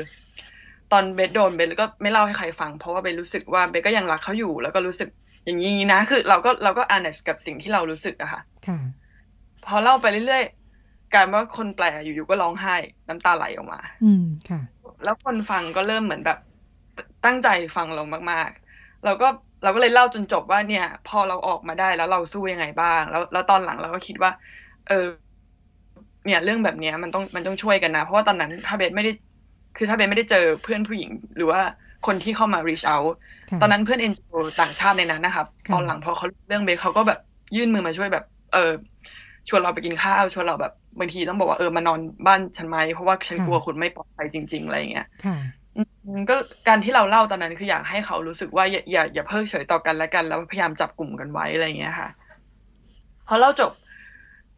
[0.93, 5.09] ตอนเบสโดนเบสก็ไม่เล่าให้ใครฟัง เพราะว่าเบสรู้สึกว่าเบสก็ยังรักเขาอยู่ แล้วก็รู้สึก
[5.45, 8.79] อย่างนี้นะ คือ เราก็เราก็ honest กับสิ่งที่เรารู้สึกอะค่ะค่ะ
[9.67, 12.77] พอเล่าไปเรื่อยๆกลายเป็นว่าคนแปลอยู่ๆก็ร้องไห้
[13.09, 14.61] น้ำตาไหลออกมา อืมค่ะ
[15.05, 16.39] แล้วคนฟังก็เริ่มเหมือนแบบ
[17.25, 19.29] ตั้งใจฟังเรามากๆ เราก็
[19.63, 24.31] เราก็เลยเล่าจนจบว่าเนี่ย พอเราออกมาได้แล้วเราสู้ยังไงบ้าง แล้วแล้วตอนหลังเราก็คิดว่า
[24.89, 24.95] เออ
[26.25, 29.13] เนี่ยเรื่องแบบเนี้ยมันต้องมันต้องช่วยกันนะ เพราะว่าตอนนั้นถ้าเบสไม่ได้
[29.77, 31.61] คือถ้าเบสไม่ได้เจอเพื่อนผู้หญิง หรือว่า
[32.07, 33.11] คนที่เข้ามา reach out
[33.51, 37.19] ค่ะตอนนั้นเพื่อน NGO ต่างชาติในนั้นนะครับค่ะตอนหลังพอเขารู้เรื่องเบสเขาก็แบบ
[37.57, 38.73] ยื่นมือมาช่วยแบบ เออ
[39.49, 45.66] ชวนเราไปกินข้าวชวนเราแบบบางทีต้องบอกว่าเออมานอนบ้านฉันไหมเพราะว่าฉันกลัวคุณไม่ปลอดภัยจริง ๆ อะไรอย่างเงี้ยค่ะอืม
[46.31, 46.37] ก็
[46.69, 52.09] การที่เราเล่าตอนนั้นคืออยากให้เขารู้สึกว่าอย่าอย่าอย่าเพิกเฉยต่อกันและกัน แล้วพยายามจับกลุ่มกันไว้อะไรอย่างเงี้ยค่ะ
[53.29, 53.73] พอเล่าจบ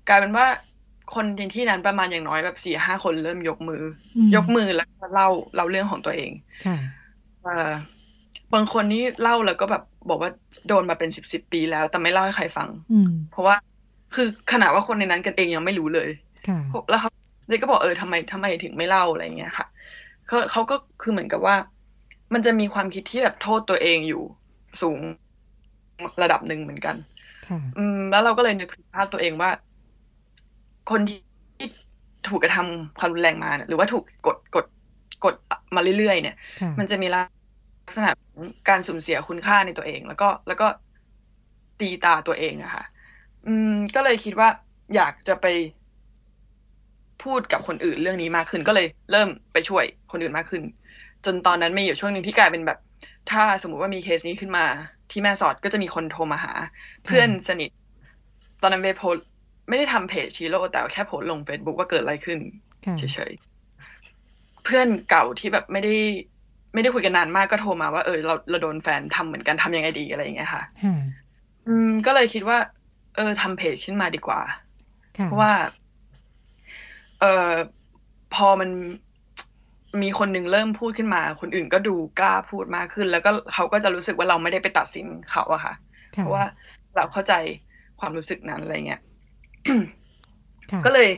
[0.08, 0.46] กลายเป็นว่า
[1.14, 3.82] คนในที่นั้นประมาณอย่างน้อยแบบสี่ห้าคนเริ่มยกมือ
[4.16, 6.30] อมยกมือแล้วก็เล่าเล่าเรื่องของตัวเอง
[6.66, 6.78] ค่ะ
[7.44, 7.70] เออ
[8.54, 10.30] บางคนนี่เล่าแล้วก็แบบบอกว่า
[10.68, 13.56] โดนมาเป็นสิบสิบปีแล้ว แต่ไม่เล่าให้ใครฟังอืมเพราะว่า
[14.14, 16.08] คือขนาดว่าคนในนั้นกันเองยังไม่รู้เลย
[16.48, 17.10] ค่ะแล้วเขา
[17.48, 19.66] เลยก็บอกเออทำไมทำไมถึงไม่เล่าอะไรอย่างเงี้ยค่ะ
[20.28, 21.56] เขาเขาก็คือเหมือนกับว่า
[22.34, 24.22] มันจะมีความคิดที่แบบโทษตัวเองอยู่
[24.82, 24.98] สูง
[26.22, 26.96] ระดับหนึ่งเหมือนกัน
[27.48, 29.50] ค่ะอืม แล้วเราก็เลยนึกถึงภาพตัวเองว่า
[30.90, 31.18] คนที่
[32.28, 34.64] ถูกกระทำความรุนแรงมาเนี่ยหรือว่าถูกกดกด
[35.24, 35.34] กด
[35.74, 37.26] มาเรื่อยๆเนี่ยค่ะมันจะมีลัก
[37.88, 40.66] กษณะของการสูญเสียคุณค่าในตัวเอง แล้วก็แล้วก็
[41.80, 42.84] ตีตราตัวเองอะค่ะ
[43.46, 44.48] อืม ก็เลยคิดว่า
[44.94, 45.46] อยากจะไป
[47.28, 50.62] พูดกับคนอื่นเรื่องนี้มากขึ้น ก็เลยเริ่มไปช่วยคนอื่นมากขึ้น
[51.24, 52.78] จนตอนนั้นมีอยู่ช่วงหนึ่งที่กลายเป็นแบบ
[53.30, 54.64] ถ้าสมมุติว่ามีเคสนี้ขึ้นมา
[55.10, 56.52] ที่แม่สอดก็จะมีคนโทรมาหา
[57.04, 57.70] เพื่อนสนิท
[58.62, 59.14] ตอนนั้นไปโพส
[59.68, 62.38] ไม่ได้ทำเพจชีโร่แต่แค่โพสลงเฟซบุ๊กว่าเกิดอะไรขึ้น
[62.98, 65.94] เฉยๆเพื่อนเก่าที่แบบไม่ได้
[66.74, 70.62] ไม่ได้คุยกันนานมากก็โทรมาว่าเออเราเราโดนแฟนทำเหมือนกันทำยังไงดีอะไรอย่างเงี้ยค่ะ
[71.66, 72.58] อืมก็เลยคิดว่า
[73.16, 74.40] เออทำเพจขึ้นมาดีกว่า
[75.24, 75.52] เพราะว่า
[77.20, 77.52] เออ
[78.34, 78.70] พอมัน
[80.02, 85.74] มีคนหนึ่งเริ่มพูดขึ้นมา คนอื่นก็ดูกล้าพูดมากขึ้น แล้วก็เขาก็จะรู้สึกว่าเราไม่ได้ไปตัดสินเขาอะค่ะ
[86.10, 86.44] เพราะว่า
[86.96, 87.34] เราเข้าใจ
[88.00, 89.00] ความรู้สึกนั้นอะไรเงี้ย
[90.84, 91.08] ก็เลย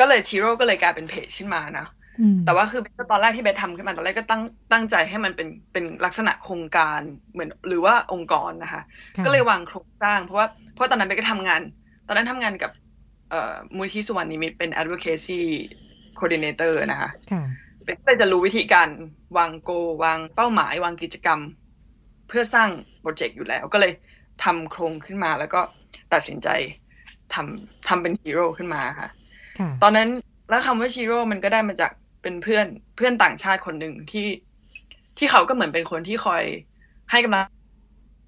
[0.00, 1.86] ก็เลยชีโร่ก็เลยกลายเป็นเพจขึ้นมานะ
[2.44, 7.00] แต่ว่าคือตอนแรกที่เบสทำขึ้นมาตอนแรกก็ตั้งตั้งใจให้มันเป็นเป็นลักษณะโครงการ
[7.32, 8.82] เหมือน หรือว่าองค์กรนะคะ
[9.24, 11.60] ก็เลยวางโครงสร้างเพราะว่าเพราะตอนนั้นเบสก็ทำงาน
[12.06, 12.85] ตอนนั้นทำงานกับเอ่อ
[13.76, 15.40] มูลนิธิสุวรรณนิมิตเป็น advocacy
[16.18, 17.10] coordinator นะคะ
[17.82, 18.88] เบสก็เลยจะรู้วิธีการ
[19.36, 19.70] วางโก
[20.02, 21.40] วางเป้าหมาย วางกิจกรรม
[22.28, 23.92] เพื่อสร้าง project อยู่แล้ว ก็เลย
[24.44, 25.60] ทำโครงขึ้นมาแล้วก็
[26.12, 26.48] ตัดสินใจ
[27.34, 29.08] ทำทำเป็นชีโร่ขึ้นมาค่ะ
[29.82, 30.08] ตอนนั้น
[30.48, 34.26] แล้วคำว่าฮีโร่มันก็ได้มาจากเป็นเพื่อนเพื่อนต่างชาติคนหนึ่งที่
[35.18, 36.42] ที่เขาก็เหมือนเป็นคนที่คอย
[37.10, 37.40] ให้กำลั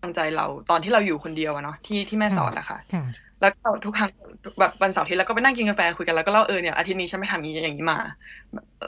[0.08, 2.78] งใจเราตอนที่เราอยู่คนเดียวอะเนาะที่ที่แม่สอนนะคะ
[3.40, 4.10] แล้วก็ทุกครั้ง
[4.60, 7.98] แบบวันเสาร์ที่แล้วก็ไปนั่งกินกาแฟคุยกันแล้วก็เล่าเออเนี่ยอาทิตย์นี้ฉันไม่ทำนี้อย่างนี้มา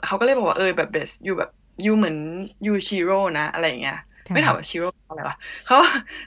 [0.07, 1.51] เขาก็เลยบอกว่าเออแบบเบสอยู่แบบ
[1.83, 2.17] อยู่เหมือน
[2.67, 3.99] ยูชิโร่นะอะไรอย่างเงี้ย
[4.35, 5.37] ไม่ถามว่าชิโร่อะไรวะ
[5.67, 5.77] เขา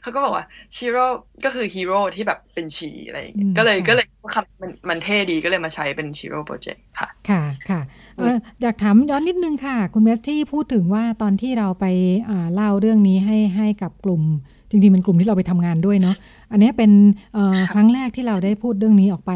[0.02, 1.04] เขาก็บอกว่าชิโร่
[1.46, 7.82] ก็คือฮีโร่ที่แบบเป็นชีอะไรอย่างเงี้ยก็เลยก็เลยคำมันมันเท่ดีก็เลยมาใช้เป็นชิโร่โปรเจกต์ค่ะ ค่ะค่ะ
[8.62, 11.86] อยากถามย้อนนิดนึงค่ะ คุณเมสที่พูดถึงว่าตอนที่เราไป
[12.54, 14.24] เล่าเรื่องนี้ให้ให้กับกลุ่ม
[14.70, 16.16] จริงๆเป็นกลุ่มที่เราไปทำงานด้วยเนาะ
[16.54, 16.92] อันนี้เป็น
[17.74, 19.34] ครั้งแรกที่เราได้พูดเรื่องนี้ออกไป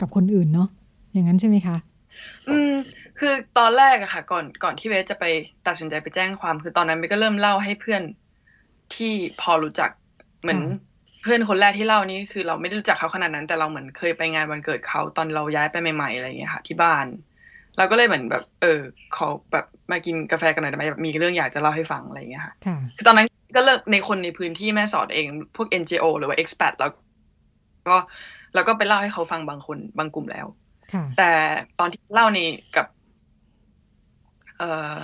[0.00, 0.68] กับคนอื่นเนาะ
[1.12, 1.76] อย่างนั้นใช่ไหมคะ
[2.48, 2.72] อืม
[3.18, 5.24] คือตอนแรกอะค่ะ ก่อนก่อนที่เวสจะไป
[5.66, 8.02] ตัดสินใจไปแจ้งความ คือตอนนั้นเวสก็เริ่มเล่าให้เพื่อน
[8.94, 9.90] ที่พอรู้จัก
[10.42, 10.60] เหมือน
[11.22, 17.06] เพื่อนคนแรกที่เล่านี่คือเราไม่ได้รู้จักเขาขนาดนั้น แต่เราเหมือนเคยไปงานวันเกิดเขาตอนเราย้ายไปใหม่ๆอะไรอย่างเงี้ยค่ะ ที่บ้าน
[17.78, 18.80] เราก็เลยเหมือนแบบ เออ
[19.16, 22.54] ขอแบบมากินกาแฟกันหน่อยได้ไหมมีเรื่องอยากจะเล่าให้ฟังอะไรอย่างเงี้ยค่ะ
[22.96, 26.90] คือตอนนั้นก็เลิกในคนในพื้นที่แม่สอดเอง พวก NGO หรือว่า expat แล้ว
[27.88, 27.96] ก็
[28.54, 30.46] แล้วก็ไปเล่าให้เขาฟังบางคนบางกลุ่มแล้ว
[31.18, 31.30] แต่
[31.78, 32.86] ตอนที่เล่านี่กับ
[34.58, 34.96] เอ่อ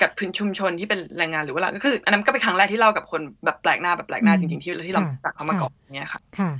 [0.00, 6.50] กับพื้นชุมชนที่เป็นแรงงานหรือว่าก็คือ อันนั้นก็เป็นครั้งแรกที่เล่ากับคนแบบแปลกหน้าแบบแปลกหน้าจริงๆที่ที่เราจากเขามาก่อนเนี่ยค่ะ ค่ะ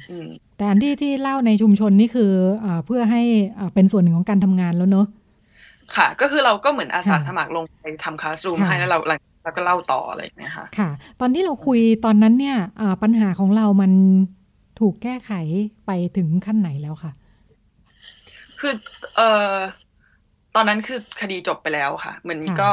[0.56, 2.32] แต่อันที่ที่เล่าในชุมชนนี่คือ
[2.64, 3.22] อ่าเพื่อให้
[3.58, 5.06] อ่าเป็นส่วนหนึ่งของการทำงานแล้วเนอะ
[5.96, 12.56] ค่ะ ก็คือเราก็เหมือนอาสาสมัครลงไปทำคลาสรูมให้แล้วเราแล้วก็เล่าต่ออะไรอย่างเงี้ยค่ะ ค่ะ ตอนที่เราคุยตอนนั้นเนี่ย
[13.02, 13.92] ปัญหาของเรามัน
[14.80, 15.32] ถูกแก้ไข
[15.86, 17.12] ไปถึงขั้นไหนแล้วค่ะ
[18.60, 18.74] คือ
[19.16, 19.54] เอ่อ
[20.54, 22.70] ตอนนั้นคือคดีจบไปแล้วค่ะ เหมือนก็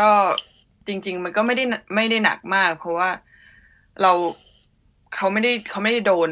[0.00, 0.10] ก็
[0.86, 3.10] จริง ๆ มันก็ไม่ได้ไม่ได้หนักมาก เพราะว่า
[4.02, 4.12] เรา
[5.14, 6.30] เขาไม่ได้เขาไม่ได้โดน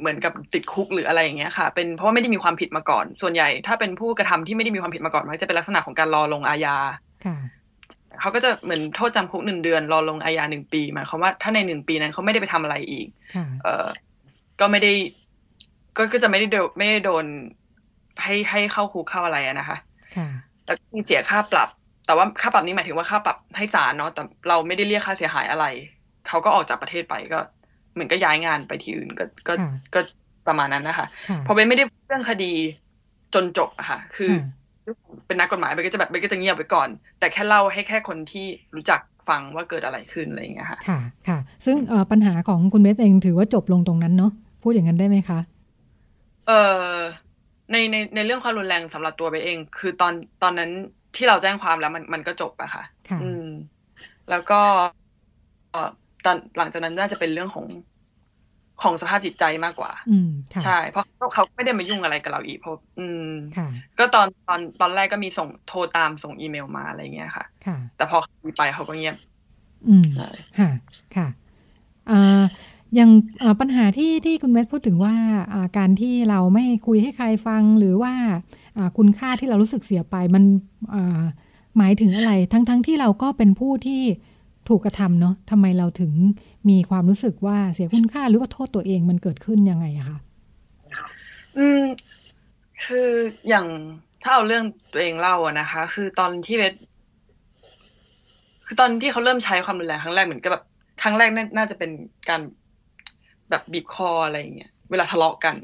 [0.00, 6.76] เหมือนกับติดคุกหรืออะไรอย่างเงี้ยค่ะ เป็นเพราะว่าไม่ได้มีความผิดมาก่อน ส่วนใหญ่ถ้าเป็นผู้กระทำที่ไม่ได้มีความผิดมาก่อนมันจะเป็นลักษณะของการรอลงอาญา
[8.20, 13.06] เขาก็จะเหมือนโทษจำคุกหนึ่งเดือน รอลงอาญาหนึ่งปีหมายความว่าถ้าในหนึ่งปีนั้นเขาไม่ได้ไปทำอะไรอีก
[13.62, 13.86] เออ
[14.60, 14.92] ก็ไม่ได้
[15.96, 17.24] ก็ก็จะไม่ได้โดนไม่ได้โดน
[18.22, 19.76] ให้ให้เข้าคุกเข้าอะไรนะคะ
[20.64, 21.68] แล้วมีเสียค่าปรับ
[22.06, 25.66] แต่ว่าค่าปรับนี้หมายถึงว่าค่าปรับให้ศาลเนาะแต่เราไม่ได้เรียกค่าเสียหายอะไร
[26.28, 27.38] เขาก็ออกจากประเทศไปก็
[27.94, 29.54] เหมือนก็ย้ายงานไปที่อื่นก็ก็
[29.94, 30.00] ก็
[30.46, 31.06] ประมาณนั้นนะคะ
[31.46, 32.52] พอเบนไม่ได้เรื่องคดี
[33.34, 34.32] จนจบอะค่ะ คือ
[35.26, 41.76] เป็นนักกฎหมายเบนก็จะแบบเบนก็จะเงียบไว้ก่อน แต่แค่เล่าให้แค่คนที่รู้จักฟังว่าเกิดอะไรขึ้นอะไรอย่างเงี้ยค่ะ ค่ะ ค่ะ ซึ่ง
[42.10, 45.38] ปัญหาของคุณเบสเองถือว่าจบลงตรงนั้นเนาะ พูดอย่างนั้นได้ไหมคะ
[46.46, 46.52] เอ
[46.92, 46.96] อ
[47.72, 50.70] ใน ใน ในเรื่องความรุนแรงสำหรับตัวเบสเอง คือตอน ตอนนั้น
[51.16, 52.84] ที่เราแจ้งความแล้วมัน มันก็จบอะค่ะ
[53.22, 53.46] อืม
[54.30, 54.60] แล้วก็
[56.24, 57.66] ตอนหลังจากนั้นน่าจะเป็นเรื่องของ
[58.82, 60.30] ของสภาพจิตใจมากกว่า อืม
[60.64, 61.04] ใช่ เพราะ
[61.34, 63.30] เขาไม่ได้มายุ่งอะไรกับเราอีกเพราะอืม
[63.98, 69.16] ก็ตอนตอนตอนแรกก็มีส่งโทรตามส่งอีเมลมาอะไรเงี้ยค่ะ ค่ะ แต่พอคุยไปเขาก็เงียบ
[69.88, 70.70] อืมใช่ค่ะ
[71.16, 71.28] ค่ะ
[72.10, 72.42] อ่า
[72.94, 73.10] อย่าง
[73.60, 75.16] ปัญหาที่ที่คุณเมสพูดถึงว่า
[75.78, 78.14] การที่เราไม่คุยให้ใครฟังหรือว่า
[78.98, 80.44] คุณค่าที่เรารู้สึกเสียไปมัน
[81.78, 84.02] หมายถึงอะไร ทั้งๆทที่เราก็เป็นผู้ที่
[84.68, 86.12] ถูกกระทำเนาะทำไมเราถึง
[86.68, 90.18] มีความรู้สึกว่าเสียคุณค่าหรือว่าโทษตัวเองมันเกิดขึ้นยังไงอะคะ
[91.58, 91.82] อืม
[92.84, 93.08] คือ
[93.48, 93.66] อย่าง
[94.22, 96.74] ถ้าเอาเรื่องตัวเองเล่าอะนะคะ คือตอนที่เวท
[98.66, 100.64] คือคือตอนที่เขาเริ่มใช้ความรุนแรงครั้งแรกเหมือนกับแบบ
[101.02, 101.90] ครั้งแรกน่าจะเป็น
[102.28, 102.40] การ
[103.50, 105.54] แบบบีบคออะไรอย่างเงี้ยเวลาทะเลาะกัน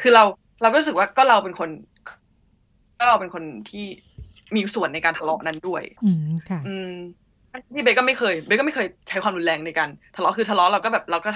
[0.00, 0.24] คือเรา
[0.62, 1.70] เราก็รู้สึกว่าก็เราเป็นคน
[2.98, 3.84] ก็เราเป็นคนที่
[4.54, 6.92] มีส่วนในการทะเลาะนั้นด้วย อืมค่ะ อืม
[7.74, 11.30] ที่เบก็ไม่เคย เบก็ไม่เคยใช้ความรุนแรงในการทะเลาะคือทะเลาะเราก็แบบเราก็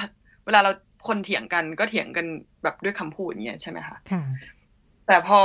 [0.46, 0.70] เวลาเรา
[1.08, 2.26] คนเถียงกันก็เถียงกัน
[2.62, 4.22] แบบด้วยคำพูดอย่างเงี้ยใช่ไหมคะค่ะ
[5.06, 5.40] แต่พอ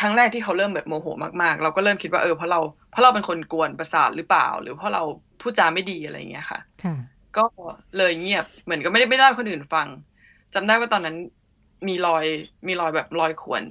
[0.00, 1.06] ครั้งแรกที่เขาเริ่มแบบโมโห
[1.42, 5.02] มากๆ เราก็เริ่มคิดว่าเออเพราะเราเพราะเราเป็นคนกวนประสาทหรือเปล่า หรือเพราะเรา
[5.40, 6.96] พูดจาไม่ดีอะไรเงี้ยค่ะค่ะ
[7.36, 7.44] ก็
[7.96, 9.86] เลยเงียบเหมือนก็ไม่ได้ไม่ได้คนอื่นฟัง
[10.54, 11.16] จำได้ว่าตอนนั้น
[11.88, 12.24] มีรอย
[12.66, 13.62] มีรอยแบบรอยข่วน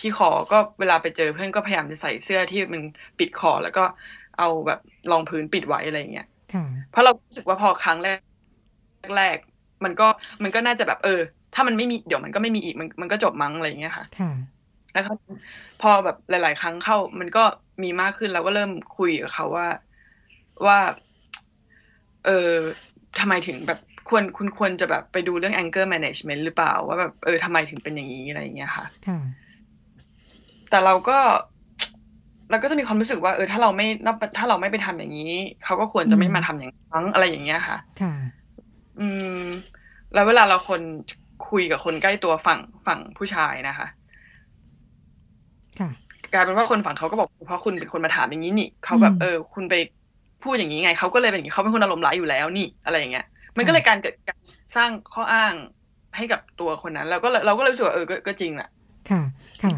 [0.00, 2.82] ที่คอก็เวลาไปเจอเพื่อนก็พยายามจะใส่เสื้อที่มัน
[3.18, 3.84] ปิดคอแล้วก็
[4.38, 4.80] เอาแบบ
[5.12, 6.28] รองพื้นปิดไว้อะไรเงี้ย
[6.90, 8.18] เพราะเรารู้สึกว่าพอครั้งแรก
[9.16, 9.38] แรก
[9.84, 10.06] มันก็
[10.42, 11.20] มันก็น่าจะแบบเออ
[11.54, 14.30] ถ้ามันไม่มีเดี๋ยวมันก็ไม่มีอีกมันมันก็จบมั้งอะไรเงี้ยค่ะค่ะ
[14.92, 15.04] แล้ว
[15.82, 17.44] พอแบบหลาย ๆ ครั้งเข้า มันก็
[17.82, 19.68] มีมากขึ้นเราก็เริ่มคุยกับเขาว่า
[20.66, 20.78] ว่า
[22.26, 22.52] เออ
[23.18, 23.78] ทำไมถึงแบบ
[24.08, 29.18] ควรคุณควรจะแบบไปดูเรื่อง anger management หรือเปล่า ว่าแบบเออทำไมถึงเป็นอย่างนี้อะไรอย่างเงี้ยค่ะค่ะ
[30.70, 31.18] แต่เราก็
[32.50, 33.86] เราก็จะมีความรู้สึกว่าเออถ้าเราไม่
[34.38, 35.32] ถ้าเราไม่ไปทำอย่างนี้
[35.64, 38.12] เขาก็ควรจะไม่มาทำอย่างนั้นอะไรอย่างเงี้ยค่ะ ค่ะ
[39.00, 39.08] อื
[39.40, 39.44] ม
[40.14, 40.80] แล้วเวลาเราคน
[41.48, 43.86] คุยกับคนใกล้ตัวฝั่งฝั่งผู้ชายนะคะ
[45.80, 45.90] ค่ะ
[46.32, 49.74] กลายเป็นว่าคนฝั่งเขาก็บอกเพราะคุณเป็นคนมาถามอย่างนี้นี่เขาแบบเออ คุณไป
[50.42, 53.26] พูดอย่างนี้ไงเขาก็เลยเป็นอย่างนี้เขาเป็นคนอารมณ์ร้ายอยู่แล้วนี่อะไรอย่างเงี้ย
[53.56, 54.40] มันก็เลยการเกิดการ
[54.76, 55.54] สร้างข้ออ้าง
[56.16, 58.68] ให้กับตัวคนนั้นเราก็เราก็เลยรู้สึกว่าเออก็จริงแหละ
[59.10, 59.22] ค่ะ
[59.62, 59.74] ค่ะ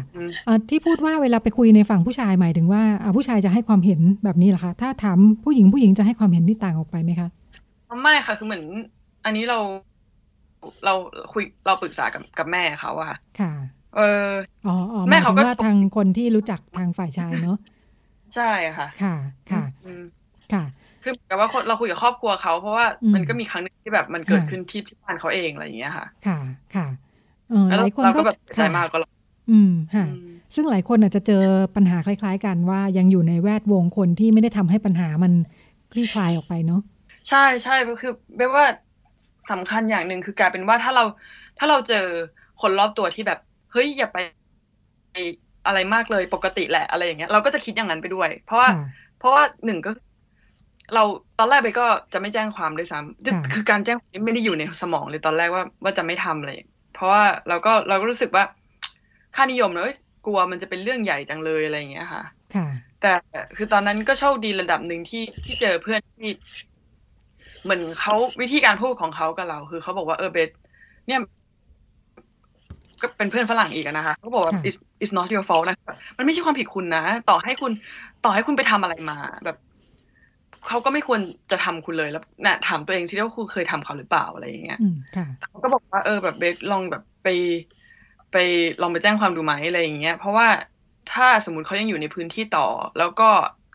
[0.69, 2.83] ที่พูดว่าเวลาไปคุยในฝั่งผู้ชายหมายถึงว่า
[3.15, 7.29] ผู้ชายจะให้ความเห็นแบบนี้เหรอคะ ถ้าถามผู้หญิงผู้หญิงจะให้ความเห็นที่ต่างออกไปไหมคะ
[8.01, 8.63] ไม่ค่ะ คือเหมือน
[9.25, 9.59] อันนี้เรา
[10.85, 10.93] เรา
[11.33, 13.53] คุยเราปรึกษากับกับแม่เขาอะค่ะ ค่ะ
[13.95, 14.29] เออ
[14.67, 14.75] อ๋อ
[15.09, 17.57] แม่เขาก็ทางคนที่รู้จักทางฝ่ายชายเนาะ
[18.35, 19.15] ใช่ค่ะ ค่ะ
[19.51, 19.63] ค่ะ
[20.53, 20.63] ค่ะ
[21.03, 26.39] คือแต่ว่าเราคุยกับครอบครัวเขาเพราะว่ามันก็มีครั้งนึงที่แบบมันเกิดขึ้นที่ที่บ้านเขาเองอะไรอย่างเงี้ยค่ะ ค่ะ
[26.75, 26.87] ค่ะ
[27.79, 28.97] หลายคนก็แบบใจมากก็
[29.49, 30.05] อืมค่ะ
[30.55, 31.43] ซึ่งหลายคนอาจจะเจอ
[31.75, 35.33] ปัญหาคล้าย ๆ กันว่ายังอยู่ในแวดวงคนที่ไม่ได้ทำให้ปัญหามัน
[35.91, 36.81] คลี่คลายออกไปเนาะ
[37.29, 38.65] ใช่ใช่คือแปลว่า
[39.51, 41.03] สำคัญอย่างหนึ่งคือกลายเป็นว่าถ้าเรา
[41.59, 42.05] ถ้าเราเจอ
[42.61, 43.39] คนรอบตัวที่แบบ
[43.71, 44.17] เฮ้ยอย่าไป
[45.67, 48.69] อะไรมากเลยปกติแหละอะไรอย่างเงี้ย เราก็จะคิดอย่างนั้นไปด้วย เพราะว่า
[49.19, 49.91] เพราะว่าหนึ่งก็
[50.93, 51.03] เรา
[51.39, 56.57] ตอนแรกไปก็จะไม่แจ้งความด้วยซ้ำคือการแจ้งไม่ได้อยู่ในสมองเลยตอนแรกว่าว่าจะไม่ทำเลย
[56.93, 58.43] เพราะว่าเราก็เราก็รู้สึกว่า
[59.35, 59.91] ค่านิยมเลย
[60.25, 62.23] กลัวมันจะเป็นเรื่องใหญ่จังเลยอะไรอย่างเงี้ยค่ะ
[62.55, 62.67] ค่ะ
[63.01, 63.11] แต่
[63.57, 66.29] คือตอนนั้นก็โชคดีระดับหนึ่งที่ที่เจอเพื่อนที่
[67.63, 70.49] เหมือนเขาวิธีการพูดของเขากับเรา คือเขาบอกว่าเออเบส
[71.07, 71.19] เนี่ย
[73.01, 75.77] ก็เป็นเพื่อนฝรั่งอีกนะคะเขาบอกว่า it's it's not your fault นะ
[76.17, 77.71] มันไม่ใช่ความผิดคุณนะ ต่อให้คุณ
[78.25, 79.57] ต่อให้คุณไปทำอะไรมา แบบ
[80.67, 81.19] เขาก็ไม่ควร
[81.51, 84.79] จะทำคุณเลยแล้วนะถามตัวเองที่ว่าคุณเคยทำเขาหรือเปล่าอะไรอย่างเงี้ย
[85.41, 87.27] เขาก็บอกว่าเออแบบเบสลองแบบไป
[88.31, 88.37] ไป
[88.81, 90.47] ลองไปแจ้งความดูไหมอะไรอย่างเงี้ย เพราะว่า
[91.13, 92.67] ถ้าสมมติเขายังอยู่ในพื้นที่ต่อ
[92.97, 93.29] แล้วก็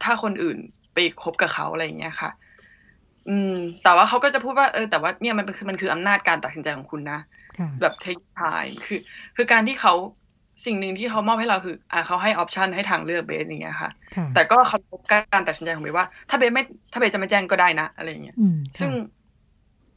[0.05, 0.59] ถ้าคนอื่น
[0.95, 2.31] ไปคบกับเขาอะไรอย่างเงี้ยค่ะ
[3.29, 3.53] อืม
[3.83, 7.21] แต่ว่าเขาก็จะพูดว่าเออแต่ว่าเนี่ยมันคือมันคืออำนาจการตัดสินใจของคุณนะ
[7.81, 9.01] แบบ take time คือ
[9.37, 9.95] คือการที่เขา
[10.67, 13.91] สิ่งหนึ่งที่เขามอบให้เราคือ อ่าเขาให้ option ให้ทางเลือกเบสอย่างเงี้ยค่ะ
[14.35, 14.79] แต่ก็เขา
[15.33, 18.37] การตัดสินใจของเบสว่า ถ้าเบสไม่ ถ้าเบสจะไม่แจ้งก็ได้นะอะไรเงี้ย
[18.81, 18.91] ซึ่ง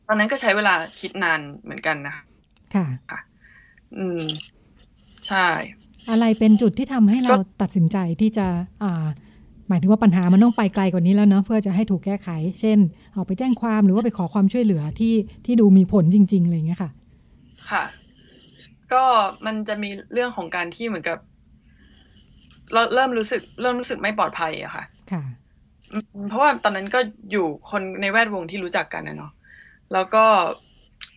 [0.07, 2.15] ตอนนั้นก็ใช้เวลาคิดนานเหมือนกันนะ
[2.73, 3.19] ค่ะค่ะ
[3.97, 4.21] อืม
[5.29, 5.39] ใช่
[6.09, 8.47] อะไรเป็นจุดที่ทำให้เราตัดสินใจที่จะ
[8.83, 9.07] อ่า
[9.69, 12.77] หมายถึงว่าปัญหามันต้องไปไกลกว่านี้แล้วเนาะเพื่อจะให้ถูกแก้ไข เช่น
[13.15, 15.13] ออกไปแจ้งความหรือว่าไปขอความช่วยเหลือที่
[15.45, 16.91] ที่ดูมีผลจริงๆอะไรเงี้ยค่ะ
[17.69, 17.83] ค่ะ
[18.93, 19.03] ก็
[19.45, 21.17] มันจะมีเรื่องของการที่เหมือนกับ
[22.73, 25.21] เราเริ่มรู้สึก เริ่มรู้สึกไม่ปลอดภัยอะค่ะ ค่ะ
[26.27, 26.99] เพราะว่าตอนนั้นก็
[27.31, 29.31] อยู่คนในแวดวงที่รู้จักกันนะเนาะ
[29.93, 30.25] แล้วก็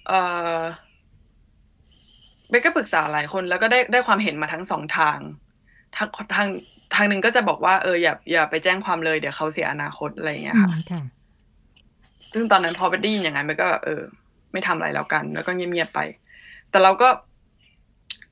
[0.06, 0.12] เอ
[0.60, 0.62] อ
[2.53, 5.18] เบก็ปรึกษาหลายคนแล้วก็ได้ได้ความเห็นมาทั้งสองทาง
[5.96, 6.48] ทางทาง
[6.94, 10.70] ทางหนึ่งก็จะบอกว่าเอออย่าอย่าไปแจ้งความเลยเดี๋ยวเขาเสียอนาคตอะไรอย่างเงี้ยค่ะ
[12.34, 14.03] ซึ่งตอนนั้นพอไปได้ยินอย่างนั้นมันก็เออ
[14.53, 16.00] ไม่ทำอะไรแล้วกัน แล้วก็เงียบๆไป
[16.70, 17.09] แต่เราก็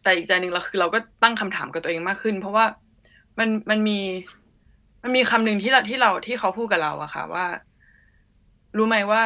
[0.03, 2.65] แต่อีกใจหนึ่งเราคือเราก็ตั้งคำถามกับตัวเองมากขึ้น เพราะว่า
[3.39, 3.99] มันมันมี
[5.03, 7.47] มันมีคำหนึ่งที่เราที่เราที่เขาพูดกับเราอะค่ะ ว่า
[8.77, 9.21] รู้ไหมว่า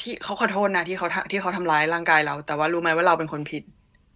[0.00, 3.62] ที่เขาขอโทษนะที่เขาที่เขาทำร้ายร่างกายเรา แต่ว่ารู้ไหมว่าเราเป็นคนผิด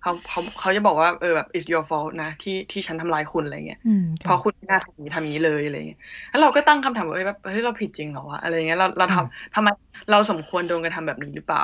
[0.04, 3.80] เขาเขาเขาจะบอกว่าเออแบบ it's your fault นะ ที่ที่ฉันทำร้ายคุณอะไรเงี้ย
[4.24, 6.00] เพราะคุณไม่น่าทำนี้ทำนี้เลยอะไรเงี้ย
[6.30, 9.68] แล้วเราก็ตั้งคำถามว่าเอ้ยแบบเฮ้ยเราผิดจริงเหรอวะอะไรเงี้ยเราเราทำทำไม
[10.10, 11.62] เราสมควรโดนกระทำแบบนี้หรือเปล่า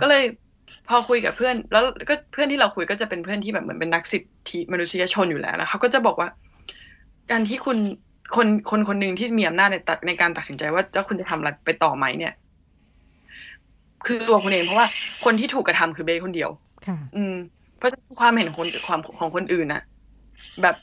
[0.00, 0.22] ก็เลย
[0.88, 6.28] พอคุยกับเพื่อน แล้วก็เพื่อนที่เราคุยก็จะเป็นเพื่อนที่แบบเหมือนเป็นนักสิทธิมนุษยชนอยู่แล้วนะเขาก็จะบอกว่า
[7.30, 7.78] การที่คุณ
[8.36, 12.32] คนคนคนหนึ่งที่มีอำนาจในตัดในการตัดสินใจว่าเจ้าคุณจะทำอะไรไปต่อไหมเนี่ย
[14.06, 14.86] คือตัวคุณเองเพราะว่า
[15.24, 16.50] คนที่ถูกกระทำคือเบย์คนเดียว
[16.86, 17.34] ค่ะ อืม
[17.82, 19.82] เพราะฉะนั้นความเห็นคนความของคนอื่นน่ะ
[20.62, 20.76] แบบ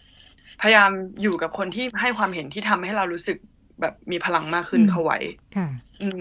[0.62, 0.92] พยายาม
[1.22, 3.38] อยู่กับคนที่ให้ความเห็นที่ทำให้เรารู้สึก
[3.82, 5.18] แบบมีพลังมากขึ้นอืมเข้าไว้
[5.58, 5.68] ค่ะ
[6.02, 6.20] อืม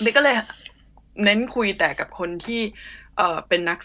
[0.00, 0.34] เบย์ก็เลย
[1.24, 2.60] เน้นคุยแต่กับคนที่
[3.16, 3.78] เอ่อเป็นนัก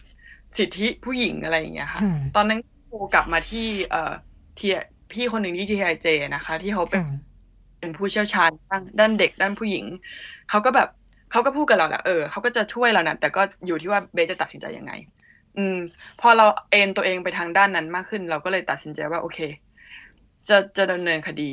[0.58, 4.12] สิทธิผู้หญิงอะไรอย่างเงี้ยค่ะค่ะตอนนั้นโทรกลับมาที่ เอ่อ
[4.60, 4.68] ที
[5.12, 7.20] พี่คนหนึ่งที่ทีไอเจนะคะ ที่เขาเป็นค่ะ
[7.80, 9.86] เป็นผู้เชี่ยวชาญด้านด้านเด็กด้านผู้หญิง
[10.49, 10.89] เขาก็แบบ
[11.32, 14.91] เขาก็พูดกับเราแหละเออเขาก็จะช่วยเรานะแต่ก็อยู่ที่ว่าเบสจะตัดสินใจยังไง
[15.58, 15.78] อืม
[16.22, 19.39] พอเราเอนตัวเองไปทางด้านนั้นมากขึ้น เราก็เลยตัดสินใจว่าโอเค
[20.49, 21.51] จะจะดำเนินคดี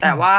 [0.00, 0.36] แต่ว่า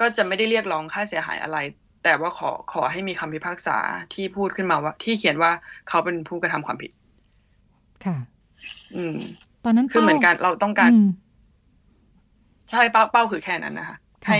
[0.00, 1.58] ก็จะไม่ได้เรียกร้องค่าเสียหายอะไร
[2.04, 3.78] แต่ว่าขอขอให้มีคำพิพากษา
[4.14, 5.50] ที่พูดขึ้นมาว่า ที่เขียนว่า
[5.88, 6.90] เขาเป็นผู้กระทำความผิด
[8.04, 8.16] ค่ะ
[8.96, 9.16] อืม
[9.64, 11.08] ตอนนั้นคือเหมือนกันเราต้องการอืม
[12.70, 14.38] ใช่เป้าเป้าคือแค่นั้นนะคะค่ะ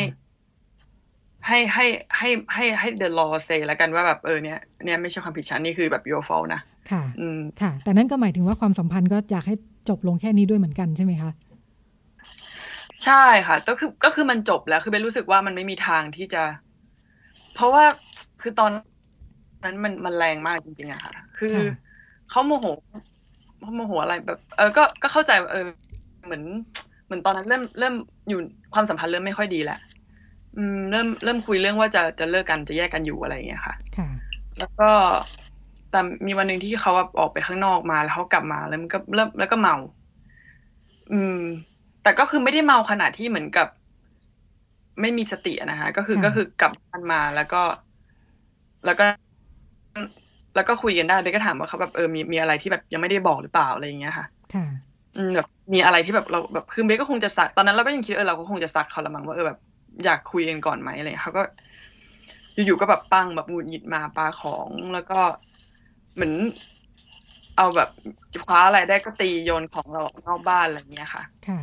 [1.48, 1.86] ให้ให้
[2.18, 9.54] ให้ให้ให้ให้ the law say แล้วกันว่าแบบเออเนี่ยเนี่ยไม่ใช่ความผิดฉันนี่คือแบบ your fault นะค่ะอืมค่ะ แต่นั่นก็หมายถึงว่าความสัมพันธ์ก็อยากให้
[9.88, 11.30] จบลงแค่นี้ด้วยเหมือนกันใช่ไหมคะ
[13.04, 16.42] ใช่ค่ะก็คือก็คือมันจบแล้วคือเบนรู้สึกว่ามันไม่มีทางที่จะ
[17.54, 17.84] เพราะว่า
[18.42, 18.70] คือตอน
[19.64, 21.74] นั้นมันมันแรงมากจริงๆอะค่ะ คือค่ะ
[22.30, 22.66] เขาโมโห
[23.60, 25.64] เขาโมโหอะไรแบบ เออก็ก็เข้าใจว่าเออ
[26.24, 26.42] เหมือน
[27.06, 27.94] เหมือนตอนนั้นเริ่มเริ่ม
[28.28, 28.40] อยู่
[28.74, 29.95] ความสัมพันธ์เริ่มไม่ค่อยดีแหละอืม
[30.90, 34.08] เริ่มเริ่มคุยเรื่องว่าจะจะเลิกกันจะแยกกันอยู่อะไรอย่างเงี้ยค่ะค่ะ
[34.58, 34.84] แล้วก็
[35.90, 39.74] แต่มีวันหนึ่งที่เขาแบบออกไปข้างนอกมาแล้วเขากลับมาแล้วมันก็เริ่มแล้วก็เมา
[41.12, 41.32] อืม
[42.02, 43.66] แต่ก็คือไม่ได้เมาขนาดที่เหมือนกับ
[45.00, 47.62] ไม่มีสติอะนะคะก็คือค่ะก็คือกลับบ้านมาแล้วก็
[48.84, 49.04] แล้วก็
[50.54, 54.64] แล้วก็คุยกันได้เบนก็ถามว่าเขาแบบเออมีมีอะไรที่แบบยังไม่ได้บอกหรือเปล่าอะไรอย่างเงี้ยค่ะค่ะ
[55.16, 59.58] อืมแบบมีอะไรที่แบบเราแบบคือเบสก็คงจะซักตอนนั้นเราก็ยังคิดเออเราก็คงจะซักเขาละมั้งว่าเออแบบ
[60.04, 61.42] อยากคุยกันก่อนไหมอะไรอย่างเงี้ยเขาก็
[62.64, 65.20] อยู่ๆก็แบบปังแบบหงุดหงิดมาปาของแล้วก็
[66.14, 66.32] เหมือน
[67.56, 67.88] เอาแบบ
[68.44, 71.60] คว้าอะไรได้ก็ตีโยนของเราออกนอกบ้านอะไรอย่างเงี้ยค่ะค่ะ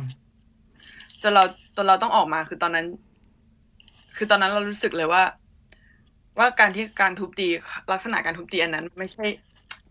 [1.22, 1.44] จนเรา
[1.76, 2.86] จนเราต้องออกมาคือตอนนั้น
[4.16, 5.22] คือตอนนั้นเรารู้สึกเลยว่า
[6.38, 7.48] ว่าการที่การทุบตี
[7.92, 9.24] ลักษณะการทุบตีอันนั้น ไม่ใช่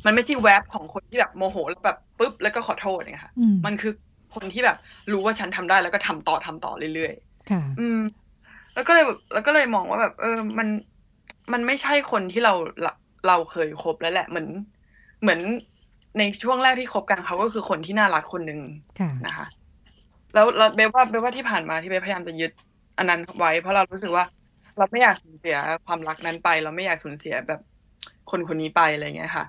[0.06, 3.94] มันไม่ใช่แวบของคนที่แบบโมโหแล้วแบบปุ๊บแล้วก็ขอโทษเนี่ยค่ะอืมมันคือ
[4.36, 4.78] คนที่แบบ
[5.12, 7.14] รู้ว่าฉันทำได้แล้วก็ทำต่อทำต่อเรื่อย
[7.52, 8.00] ค่ะๆอืม
[8.74, 10.68] แล้วก็เลยแบบแล้วก็เลยมองว่าแบบ เออ มัน
[11.52, 12.92] มันไม่ใช่คนที่เราเรา
[13.28, 14.48] เราเคยคบแล้วแหละเหมือน
[15.22, 15.40] เหมือน
[16.18, 18.60] ในช่วงแรกที่คบกันเขาก็คือคนที่น่ารักคนหนึ่ง
[19.00, 19.46] ค่ะนะคะ
[20.34, 22.52] แล้วแล้วเบลว่าเบลว่าที่ผ่านมาที่เบลพยายามจะยึด
[22.98, 24.26] อันนั้นไว้ เพราะเรารู้สึกว่า
[24.78, 27.60] เราไม่อยากสูญเสียความรักนั้นไป เราไม่อยากสูญเสียแบบ
[28.32, 29.46] คนคนนี้ไปอะไรอย่างเงี้ยค่ะ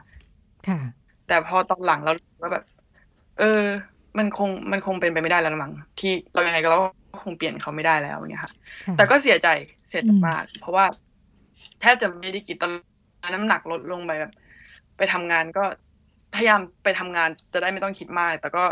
[0.69, 0.79] ค่ะ
[1.27, 2.65] แต่พอตอนหลังเรารู้สึกว่าแบบ
[3.39, 3.63] เออ
[4.19, 6.89] มันคงมันคงเป็นไปไม่ได้แล้วละมั้งที่เรายังไงก็เราก็
[7.23, 8.53] คงเปลี่ยนเขาไม่ได้แล้วอย่างเงี้ยค่ะ
[8.87, 9.49] ค่ะ แต่ก็เสียใจ
[9.91, 10.85] เสียใจอืมมาก เพราะว่า
[11.81, 14.33] แทบจะไม่ได้กินตอนนั้นน้ำหนักลดลงไปแบบ
[14.97, 15.65] ไปทำงานก็
[16.35, 18.65] พยายามไปทำงานจะได้ไม่ต้องคิดมาก แต่ก็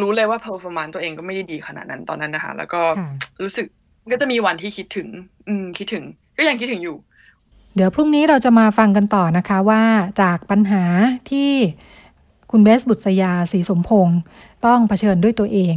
[0.00, 3.10] รู้เลยว่า performance ตัวเองก็ไม่ได้ดีขนาดนั้นตอนนั้นนะคะ แล้วก็ค่ะ
[3.42, 3.66] รู้สึก
[4.12, 5.08] ก็จะมีวันที่คิดถึง
[5.48, 6.04] อืม คิดถึง
[6.38, 6.96] ก็ยังคิดถึงอยู่
[7.74, 9.82] เดี๋ยวพรุ่งนี้เราจะมาฟังกันต่อนะคะว่า
[10.22, 10.84] จากปัญหา
[11.30, 11.50] ที่
[12.50, 14.20] คุณเบสบุษยาศรีสมพงศ์
[14.66, 15.76] ต้องเผชิญด้วยตัวเอง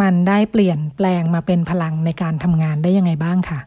[0.00, 3.60] มันได้เปลี่ยนแปลงมาเป็นพลังในการทำงานได้ยังไงบ้างค่ะ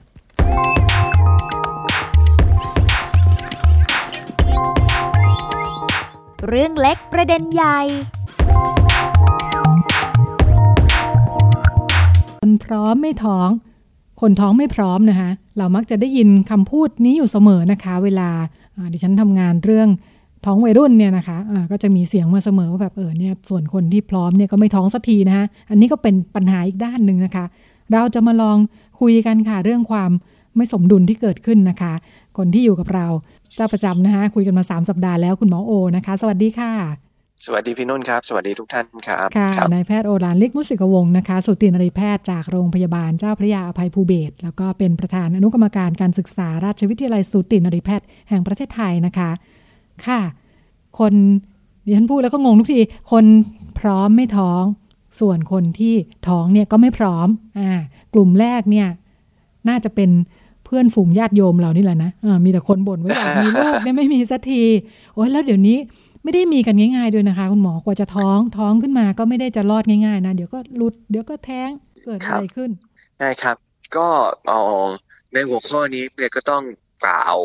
[6.49, 7.79] เรื่องเล็กประเด็นใหญ่
[12.41, 13.49] คนพร้อมไม่ท้อง
[14.21, 18.29] คนท้องไม่พร้อมนะคะ เรามักจะได้ยินคำพูดนี้อยู่เสมอนะคะ เวลา
[18.75, 19.89] อ่าดิฉันทำงานเรื่อง
[20.45, 27.45] ท้องวัยรุ่นเนี่ยนะคะอ่าก็จะมีเสียงมาเสมอว่าแบบเออเนี่ยส่วนคนที่พร้อมเนี่ยก็ไม่ท้องสักทีนะคะอันนี้ก็เป็นปัญหาอีกด้านหนึ่งนะคะ
[27.91, 28.57] เราจะมาลอง
[29.01, 30.11] คุยกันค่ะเรื่องความ
[30.57, 31.93] ไม่สมดุลที่เกิดขึ้นนะคะ
[32.37, 33.07] คนที่อยู่กับเรา
[33.55, 36.71] เจ้าประจำนะคะคุยกันมา 3 สัปดาห์แล้วคุณหมอโอนะคะ สวัสดีค่ะ
[37.45, 49.29] สวัสดีพี่นุ่นครับ สวัสดีทุกท่านครับค่ะครับนายแพทย์โอรานลิกมุสิกวงศ์นะคะสุตินรีแพทย์จากโรงพยาบาลเจ้าพระยาอภัยภูเบศรแล้วก็เป็นประธานอนุกรรมการการศึกษาราชวิทยาลัยสุตินรีแพทย์แห่งประเทศไทยนะคะ
[50.07, 50.21] ค่ะ
[50.99, 51.13] คน
[51.85, 52.79] ดิฉันพูดแล้วก็งงทุกที
[53.11, 53.25] คน
[53.79, 54.63] พร้อมไม่ท้อง
[55.19, 55.95] ส่วนคนที่
[56.27, 57.27] ท้องเนี่ยก็ไม่พร้อม
[57.59, 57.71] อ่า
[58.13, 58.87] กลุ่มแรกเนี่ย
[59.69, 60.09] น่าจะเป็น
[60.65, 64.63] เพื่อนฝูงญาติโยมเรานี่แหละนะอ่ามีแต่คนบ่นว่าอยากมีลูกเนี่ยไม่มีสักที
[65.13, 65.77] โอ้ยแล้วเดี๋ยวนี้
[66.23, 71.69] ไม่ได้มีกันง่ายๆด้วยนะคะ คุณหมอกว่าจะท้องท้องขึ้นมาก็ไม่ได้จะรอดง่ายๆนะเดี๋ยวก็หลุดเดี๋ยวก็แท้ง
[72.03, 72.69] เกิดอะไรขึ้น
[73.19, 73.57] ได้ครับ
[73.97, 74.07] ก็
[74.47, 74.85] เอ่อ
[75.33, 76.63] ในหัวข้อนี้เนี่ยก็ต้อง
[77.05, 77.37] กล่าว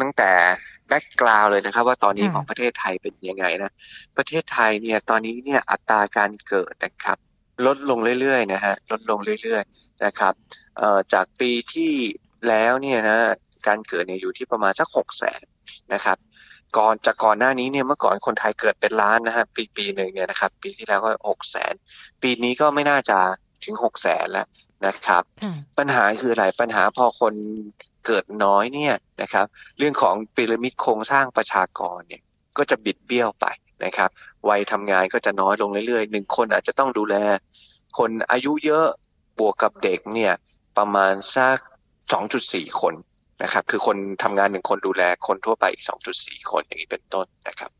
[0.00, 0.32] ตั้งแต่
[0.92, 3.72] แบ็กกราวเลยนะครับว่าตอนนี้ค่ะของประเทศไทยเป็นยังไงนะ
[4.16, 7.18] ประเทศไทยเนี่ยตอนนี้เนี่ยอัตราการเกิดนะครับ
[7.66, 10.34] ลดลงเรื่อยๆนะฮะลดลงเรื่อยๆนะครับ
[10.78, 11.92] เอ่อจากปีที่
[12.48, 13.18] แล้วเนี่ยนะ
[13.66, 15.44] การเกิดเนี่ยอยู่ที่ประมาณสักหกแสน
[15.94, 16.18] นะครับ
[16.78, 21.74] ก่อนจากก่อนหน้านี้เนี่ยเมื่อก่อนคนไทยเกิดเป็นล้านนะฮะปีปีหนึ่งเนี่ยนะครับ ปีที่แล้วก็หกแสน
[22.22, 23.18] ปีนี้ก็ไม่น่าจะ
[23.64, 24.46] ถึงหกแสนแล้ว
[24.86, 27.34] นะครับค่ะปัญหาคืออะไรปัญหาพอคน
[28.06, 29.46] เกิดน้อยเนี่ยนะครับ
[29.78, 32.22] เรื่องของพีระมิดโครงสร้างประชากรเนี่ย
[32.58, 33.46] ก็จะบิดเบี้ยวไป
[33.84, 34.10] นะครับ
[34.48, 37.16] วัยทำงานก็จะน้อยลงเรื่อยๆหนึ่งคนอาจจะต้องดูแล
[37.98, 38.86] คนอายุเยอะ
[39.38, 40.32] บวกกับเด็กเนี่ย
[40.78, 41.56] ประมาณสัก
[42.18, 42.94] 2.4 คน
[43.42, 45.84] นะครับคือคนทำงานหนึ่งคนดูแลคนทั่วไปอีก
[46.16, 47.70] 2.4 คนอย่างนี้เป็นต้นนะครับ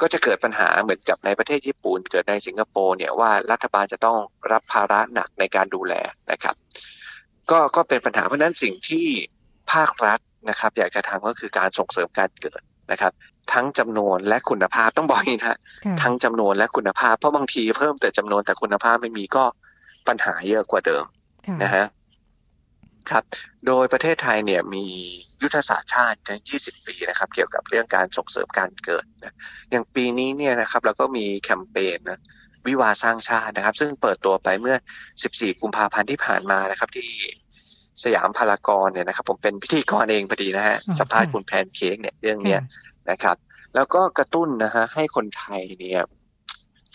[0.00, 4.18] ก็จะเกิดปัญหาเหมือนกับในประเทศญี่ปุ่น เกิดในสิงคโปร์เนี่ยว่ารัฐบาลจะต้อง
[4.52, 5.94] รับภาระหนักในการดูแล
[6.32, 6.54] นะครับ
[7.50, 9.06] ก็ก็เป็นปัญหาเพราะฉะนั้นสิ่งที่
[9.72, 12.60] ภาครัฐนะครับ อยากจะทำก็คือการส่งเสริมการเกิด
[12.92, 13.12] นะครับ
[13.52, 15.56] ทั้งจำนวนและคุณภาพต้องบอกอย่างนี้นะค่ะ
[16.02, 19.44] ทั้งจำนวนและคุณภาพเพราะบางทีเพิ่มแต่จำนวนแต่คุณภาพไม่มีก็
[20.08, 21.04] ปัญหาเยอะกว่าเดิม
[21.46, 21.86] ค่ะนะฮะ
[23.10, 23.24] ครับ
[23.66, 24.84] โดยประเทศไทยเนี่ยมี
[25.42, 29.34] ยุทธศาสตร์ชาติใน20 ปีนะครับ เกี่ยวกับเรื่องการส่งเสริมการเกิดนะ
[29.70, 32.20] อย่างปีนี้เนี่ยนะครับเราก็มีแคมเปญนะ
[32.66, 34.76] วิวาห์สร้างชาตินะครับ ซึ่งเปิดตัวไปเมื่อ
[35.18, 37.08] 14 กุมภาพันธ์ที่ผ่านมานะครับ ที่
[38.02, 43.36] สยามพารากอนเนี่ยนะครับ ผมเป็นพิธีกรเองพอดีนะฮะอ๋อสัมภาษณ์ค่ะคุณแพนเค้กเนี่ยเรื่องเนี้ยค่ะนะครับ
[43.74, 46.02] แล้วก็กระตุ้นนะฮะให้คนไทยเนี่ย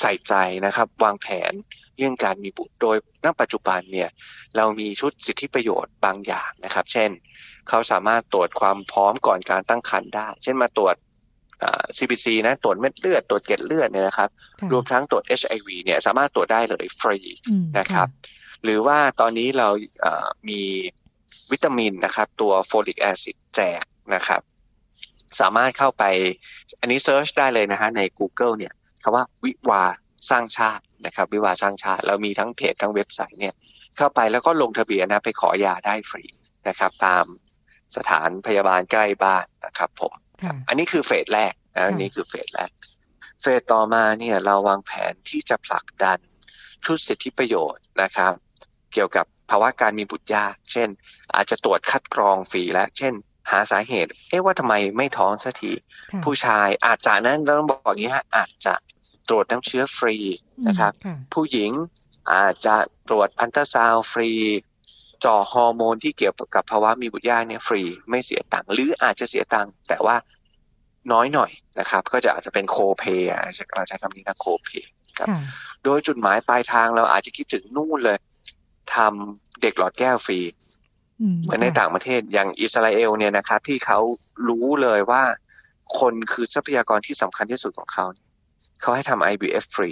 [0.02, 0.34] ใส่ใจ
[0.66, 1.54] นะครับ วางแผน
[1.98, 4.10] เรื่องการมีบุตรโดยณปัจจุบันเนี่ย
[4.58, 7.10] เรามีชุดสิทธิประโยชน์บางอย่างนะครับ เช่น
[7.70, 10.96] เขาสามารถตรวจความพร้อมก่อนการตั้งครรภ์ได้ เช่นมาตรวจ
[11.64, 14.30] อ่า CBC นะตรวจเม็ดเลือดตรวจเกล็ดเลือดเนี่ยนะครับ
[14.60, 17.18] ค่ะรวมทั้งตรวจ HIV เนี่ยสามารถตรวจได้เลยฟรี
[17.50, 18.08] อืมนะครับ
[18.64, 19.68] หรือว่าตอนนี้เรา
[20.02, 20.62] เอ่อมี
[21.52, 23.84] วิตามินนะครับ ตัว folic acid แจก
[24.16, 24.42] นะครับ
[25.40, 26.04] สามารถเข้าไป
[26.80, 29.84] อันนี้ search ได้เลยนะฮะใน Google เนี่ยคำว่าวิวาห์
[30.30, 33.54] สร้างชาตินะครับ วิวาห์สร้างชาติ เรามีทั้งเพจทั้งเว็บไซต์เนี่ย
[33.98, 36.26] เข้าไปแล้วก็ลงทะเบียนนะไปขอยาได้ฟรี
[36.68, 37.26] นะครับ ตาม
[37.96, 42.72] สถานพยาบาลใกล้บ้านนะครับผมค่ะอันนี้คือ phase แรกนะอันนี้คือ phase แรก
[43.42, 46.20] phase ต่อมาเนี่ยเราวางแผนที่จะผลักดัน
[46.86, 48.34] ชุดสิทธิประโยชน์นะครับ
[48.94, 50.90] เกี่ยวกับภาวะการมีบุตรยาก เช่น
[51.36, 53.14] อาจจะตรวจคัดกรองฟรีและ เช่น
[53.52, 55.72] หาสาเหตุ เอ๊ะว่าทำไมไม่ท้องสักที
[56.12, 58.74] ค่ะผู้ชายอาจจะนั้นต้องบอกอย่างนี้ฮะอาจจะ
[59.30, 60.16] ตรวจน้ำเชื้อฟรี
[60.68, 61.72] นะครับค่ะผู้หญิง
[62.34, 62.76] อาจจะ
[63.10, 64.32] ตรวจอัลตราซาวด์ฟรี
[65.22, 70.16] เจาะฮอร์โมนที่เกี่ยวกับภาวะมีบุตรยากเนี่ยฟรีไม่เสียตังค์หรืออาจจะเสียตังค์แต่ว่า
[71.12, 73.42] น้อยหน่อยนะครับ ก็จะอาจจะเป็นโคเ a y อะ
[73.76, 74.86] เราใช้คำนี้นะโคเ a y
[75.18, 75.42] ครับค่ะ
[75.84, 78.18] โดยจุดหมายปลายทางเราอาจจะคิดถึงนู่นเลย
[78.96, 80.40] ทำเด็กหลอดแก้วฟรี
[81.22, 84.00] อืมเหมือนในต่างประเทศอย่างอิสราเอลเนี่ยนะครับ ที่เขา
[84.50, 85.24] รู้เลยว่า
[86.00, 88.28] คนคือทรัพยากรที่สำคัญที่สุดของเขาเนี่ย
[88.82, 89.90] เขาให้ทำ IVF ฟรี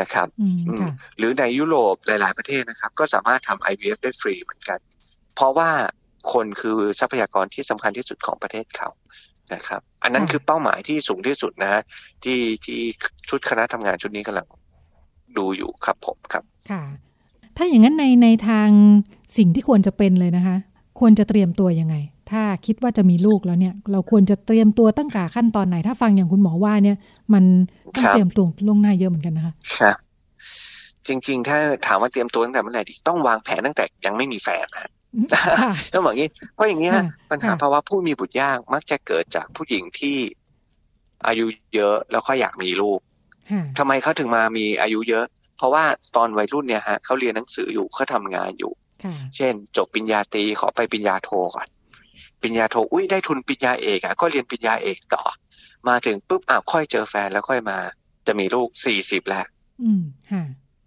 [0.00, 4.78] นะครับอืมอืมค่ะหรือในยุโรปหลาย ๆ ประเทศนะครับ ก็สามารถทำ IVF ได้ฟรีเหมือนกัน
[5.34, 5.70] เพราะว่า
[6.32, 8.88] คนคือทรัพยากรที่สำคัญที่สุดของประเทศเขา
[9.54, 11.82] นะครับ อันนั้นค่ะคือเป้าหมายที่สูงที่สุดนะฮะ
[12.24, 12.80] ที่ที่
[13.28, 14.46] ชุดคณะทำงานชุดนี้กำลัง
[15.38, 16.82] ดูอยู่ครับผมครับ ค่ะ
[17.56, 18.68] ถ้าอย่างนั้นในในทาง
[19.36, 20.56] สิ่งที่ควรจะเป็นเลยนะคะ
[21.00, 21.96] ควรจะเตรียมตัวยังไง
[22.30, 26.96] ถ้าคิดว่าจะมีลูกแล้วเนี่ย เราควรจะเตรียมตัวตั้งแต่ขั้นตอนไหน ถ้าฟังอย่างคุณหมอว่าเนี่ย
[27.34, 27.44] มัน
[27.96, 29.96] ต้องครับเตรียมตัวล่วงหน้าเยอะเหมือนกันนะคะครับ
[31.08, 34.90] จริง ๆ ถ้าถามว่าเตรียมตัวตั้งแต่เมื่อไหร่ดีต้องวางแผนตั้งแต่ยังไม่มีแฟนนะฮะ
[35.62, 40.16] ค่ะต้องบอกงี้เพราะอย่างนี้ฮะค่ะปัญหาค่ะภาวะผู้มีบุตรยากมักจะเกิดจากผู้หญิงที่
[41.26, 43.00] อายุเยอะแล้วก็อยากมีลูก
[43.50, 45.26] ค่ะทำไมเขาถึงมามีอายุเยอะ
[45.56, 45.84] เพราะว่า
[46.16, 48.72] ตอนวัยรุ่นเนี่ยฮะเขาเรียนหนังสืออยู่เขาทำงานอยู่
[49.04, 51.68] ค่ะเช่น จบปริญญาตรีขอไปปริญญาโทก่อน
[52.40, 55.24] ปริญญาโทอุ้ยได้ทุนปริญญาเอกอะก็เรียนปริญญาเอกต่อ
[55.88, 57.78] มาถึงปุ๊บอ้าวค่อยเจอแฟนแล้วค่อยมา
[58.26, 59.46] จะมีลูกสี่สิบแล้ว
[59.82, 60.42] อืมค่ะ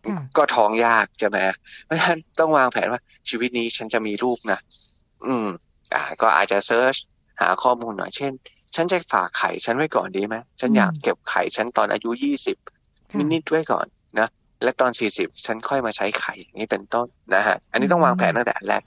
[0.06, 1.38] ค่ะก็ท้องยากใช่ไหม
[1.86, 4.60] เพราะฉะนั้นต้องวางแผนว่าชีวิตนี้ฉันจะมีลูกนะ
[5.26, 5.48] อืม
[5.94, 6.96] อ่า ก็อาจจะเซิร์ช
[7.42, 8.32] หาข้อมูลหน่อยเช่น
[8.76, 12.58] ฉันจะฝากไข่ฉันไว้ก่อนดีไหมฉันอยากเก็บไข่ฉันตอนอายุยี่สิบ
[13.12, 13.86] ค่ะนิดๆไว้ก่อน
[14.20, 14.28] นะ
[14.64, 18.84] และตอนสี่สิบฉันค่อยมาใช้ไข่อย่างนี้เป็นต้นนะฮะอันนี้ต้องวางแผนตั้งแต่อันแรก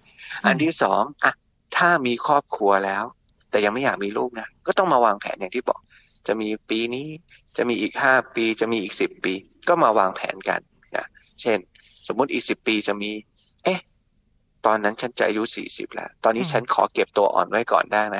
[0.47, 1.33] อันที่สองอะ
[1.77, 3.05] ถ้ามีครอบครัวแล้ว
[3.51, 5.81] แต่ยังไม่อยากมีลูกนะก็ต้องมาวางแผนอย่างที่บอก
[6.27, 7.07] จะมีปีนี้
[7.57, 9.35] จะมีอีกห้าปีจะมีอีกสิบปี
[9.69, 10.61] ก็มาวางแผนกัน
[10.97, 11.07] นะ
[11.41, 11.59] เช่น
[12.09, 13.11] สมมุติอีกสิบปีจะมี
[13.65, 13.81] เอ๊ะ
[14.67, 18.19] ตอนนั้นฉันจะอายุสี่สิบแล้ว ตอนนี้ค่ะฉันขอเก็บตัวอ่อนไว้ก่อนได้ไหม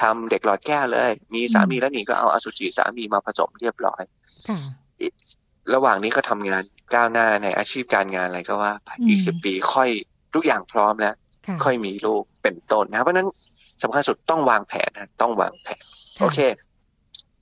[0.00, 4.02] ทำเด็กหลอดแก้วเลย มีสามีแล้วนี่ก็เอาอสุจิสามีมาผสมเรียบร้อย
[4.48, 4.58] ค่ะ
[5.74, 6.62] ระหว่างนี้ก็ทำงาน
[6.94, 9.88] ก้าวหน้าในอาชีพการงานอะไรก็ว่าไปอืมอีกสิบปีค่อย
[10.34, 11.14] ทุกอย่างพร้อมแล้ว
[11.46, 13.28] ค่ะค่อยมีลูกเป็นต้นนะครับเพราะฉะนั้น
[13.82, 15.82] สำคัญสุดต้องวางแผนนะต้องวางแผน
[16.20, 16.38] โอเค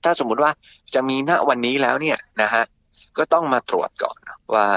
[0.03, 0.51] ถ้าสมมุติว่า
[0.95, 2.63] จะมีณวันนี้แล้วเนี่ยนะฮะ
[3.17, 4.67] ก็ต้องมาตรวจก่อนนะว่า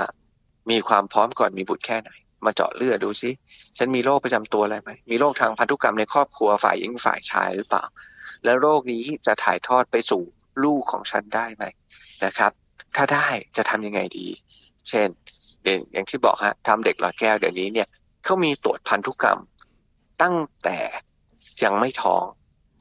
[0.71, 2.11] มีความพร้อมก่อนมีบุตรแค่ไหน
[2.45, 3.31] มาเจาะเลือดดูซิ
[3.79, 7.85] ฉันมีโรคประจำตัวอะไรไหมมีโรคทางพันธุกรรมในครอบครัวฝ่ายหญิงฝ่ายชายหรือเปล่า
[8.45, 10.23] แล้วโรคนี้จะถ่ายทอดไปสู่
[10.65, 11.65] ลูกของฉันได้ไหม
[12.25, 12.53] นะครับ
[12.97, 13.27] ถ้าได้
[13.57, 14.27] จะทำยังไงดี
[14.89, 15.09] เช่น
[15.93, 17.89] อย่างที่บอกฮะทำเด็กหลอดแก้วเดี๋ยวนี้เนี่ย
[18.25, 19.41] เขามีตรวจพันธุกรรม
[20.23, 20.79] ตั้งแต่
[21.65, 22.25] ยังไม่ท้อง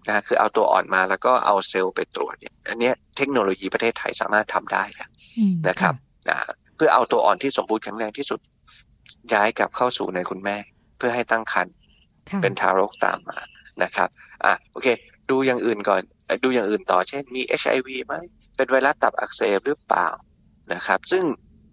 [0.07, 4.83] นะคือเอาตัวอ่อนมาแล้วก็เอาเซลล์ไปตรวจเนี่ยอันนี้เทคโนโลยีประเทศไทยสามารถทำได้
[5.67, 5.93] นะครับ
[6.29, 6.37] นะ
[6.75, 8.39] เพื่อเอาตัวอ่อนที่สมบูรณ์แข็งแรงที่สุด
[9.33, 10.57] ย้ายกลับเข้าสู่ในคุณแม่
[10.97, 11.73] เพื่อให้ตั้งครรภ์
[12.41, 13.39] เป็นทารกตามมา
[13.83, 14.09] นะครับ
[14.45, 14.87] อะโอเค
[15.29, 16.01] ดูอย่างอื่นก่อน
[16.43, 18.15] ดูอย่างอื่นต่อเช่น มี HIV ไหม
[18.59, 20.07] เป็นไวรัสตับอักเสบหรือเปล่า
[20.73, 21.23] นะครับ ซึ่ง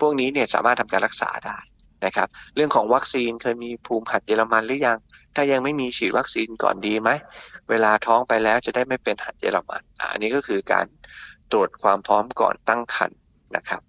[0.00, 1.58] พวกนี้เนี่ยสามารถทำการรักษาได้
[2.04, 4.98] นะครับ เรื่องของวัคซีนเคยมีภูมิหัดเยอรมันหรือยัง
[5.34, 7.10] ถ้ายังไม่มีฉีดวัคซีนก่อนดีไหม
[7.70, 9.82] เวลาท้องไปแล้วจะได้ไม่เป็นหัดเยอรมัน
[10.12, 10.86] อันนี้ก็คือการ
[11.52, 13.20] ตรวจความพร้อมก่อนตั้งครรภ์
[13.56, 13.80] นะครับ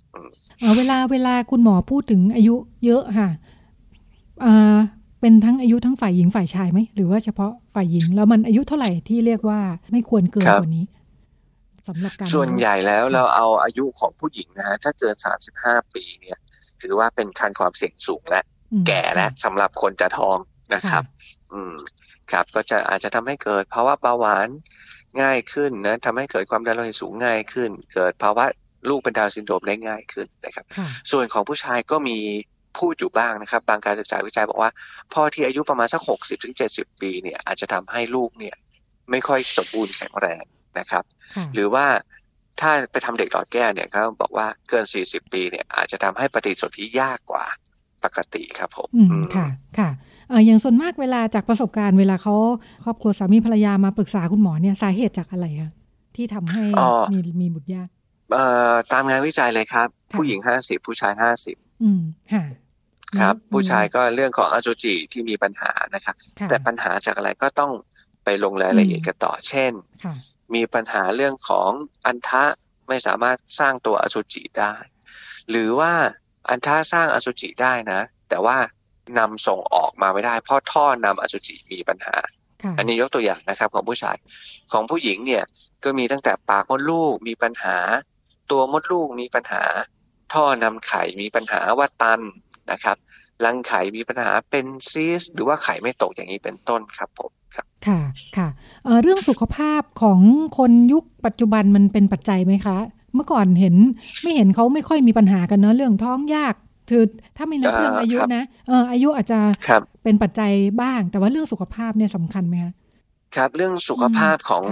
[0.77, 3.29] เวลาเวลาคุณหมอพูดถึงอายุเยอะค่ะ
[5.21, 9.59] เป็นทั้งอายุทั้งฝ่ายหญิงฝ่ายชายไหมหรือว่าเฉพาะฝ่ายหญิง แล้วมันอายุเท่าไหร่ที่เรียกว่า
[9.91, 10.85] ไม่ควรเกินกว่านี้
[11.87, 16.37] สำหรับการส่วนใหญ่แล้วเราเอาอายุของผู้หญิงนะฮะถ้าเกินสามสิบห้าปีเนี่ย
[16.81, 18.41] ถือว่าเป็นคันความเสี่ยงสูงและ
[18.87, 20.37] แก่และสำหรับคนจะท้อง
[20.75, 21.03] นะครับ
[21.53, 21.75] อืม
[22.31, 24.47] ครับ ก็จะอาจจะทำให้เกิดภาวะเบาหวาน
[25.21, 28.45] ง่ายขึ้นนะทำให้เกิดความดันโลหิตสูงง่ายขึ้น เกิดภาวะ
[28.89, 30.65] ลูกเป็นดาวซินโดรมได้ง่ายขึ้นนะครับ
[31.11, 32.17] ส่วนของผู้ชายก็มี
[32.79, 34.71] พูดอยู่บ้างนะครับ บางการศึกษาวิจัยบอกว่า
[35.13, 38.55] พ่อที่อายุประมาณสักหกสิบถึงเจ็ดสิบปีเนี่ยอาจจะทำให้ลูกเนี่ย
[39.11, 40.43] ไม่ค่อยสมบูรณ์แข็งแรง
[40.79, 41.03] นะครับ
[41.53, 41.85] หรือว่า
[42.59, 47.45] ถ้าไปทำเด็กหลอดแก้วเนี่ยเขาบอกว่าเกินสี่สิบปีเนี่ยอาจจะทำให้ปฏิสนธิยากกว่า
[48.03, 49.47] ปกติครับผมอืมค่ะ
[49.79, 49.89] ค่ะ
[50.29, 52.35] เอออย่างส่วนมากเวลาจากประสบการณ์เวลาเขา
[52.85, 55.71] ครอบครัวสามีภรรยามาปรึกษาคุณหมอเนี่ยสาเหตุจากอะไรคะ
[56.15, 56.63] ที่ทำให้
[57.13, 57.87] มีมีบุตรยาก
[58.33, 59.87] เอ่อตามงานวิจัยเลยครับ
[60.17, 62.01] ผู้หญิงห้าสิบผู้ชายห้าสิบอืม
[62.33, 62.43] ค่ะ
[63.19, 66.15] ครับ ผู้ชายก็เรื่องของอสุจิที่มีปัญหานะครับ
[66.49, 67.71] แต่ปัญหาจากอะไรก็ต้อง
[68.23, 69.71] ไปลงรายละเอียดกันต่อเช่น
[70.55, 71.69] มีปัญหาเรื่องของ
[72.05, 72.45] อันทะ
[72.87, 74.73] ไม่สามารถสร้างตัวอสุจิได้
[75.49, 75.93] หรือว่า
[76.49, 78.57] อันทะสร้างอสุจิได้นะ แต่ว่า
[79.19, 82.15] นำส่งออกมาไม่ได้ เพราะท่อนำอสุจิมีปัญหา
[82.77, 84.17] อันนี้ยกตัวอย่างนะครับของผู้ชาย
[84.71, 85.43] ของผู้หญิงเนี่ย
[85.83, 87.77] ก็มีตั้งแต่ปากมดลูกมีปัญหา
[88.51, 89.63] ตัวมดลูกมีปัญหา
[90.33, 92.21] ท่อนำไข่มีปัญหาว่าตัน
[92.71, 92.97] นะครับ
[93.45, 97.99] รังไข่มีปัญหาเป็นซีสหรือว่าไข่ไม่ตกอย่างนี้เป็นต้นครับผมครับค่ะ
[98.37, 98.47] ค่ะ
[98.85, 100.19] เเรื่องสุขภาพของ
[100.57, 102.77] คนยุคปัจจุบันมันเป็นปัจจัยไหมคะ
[103.15, 103.75] เมื่อก่อนเห็น
[104.23, 106.55] ไม่เห็นเขาไม่ค่อยมีปัญหากันเนาะเรื่องท้องยาก
[106.89, 107.03] คือ
[107.37, 109.39] ถ้าไม่นับเรื่องอายุนะเอออายุอาจจะ
[110.03, 112.73] เป็นปัจจัยบ้าง แต่ว่าเรื่องสุขภาพเนี่ยสำคัญไหมคะ
[113.35, 114.63] ครับเรื่องสุขภาพของ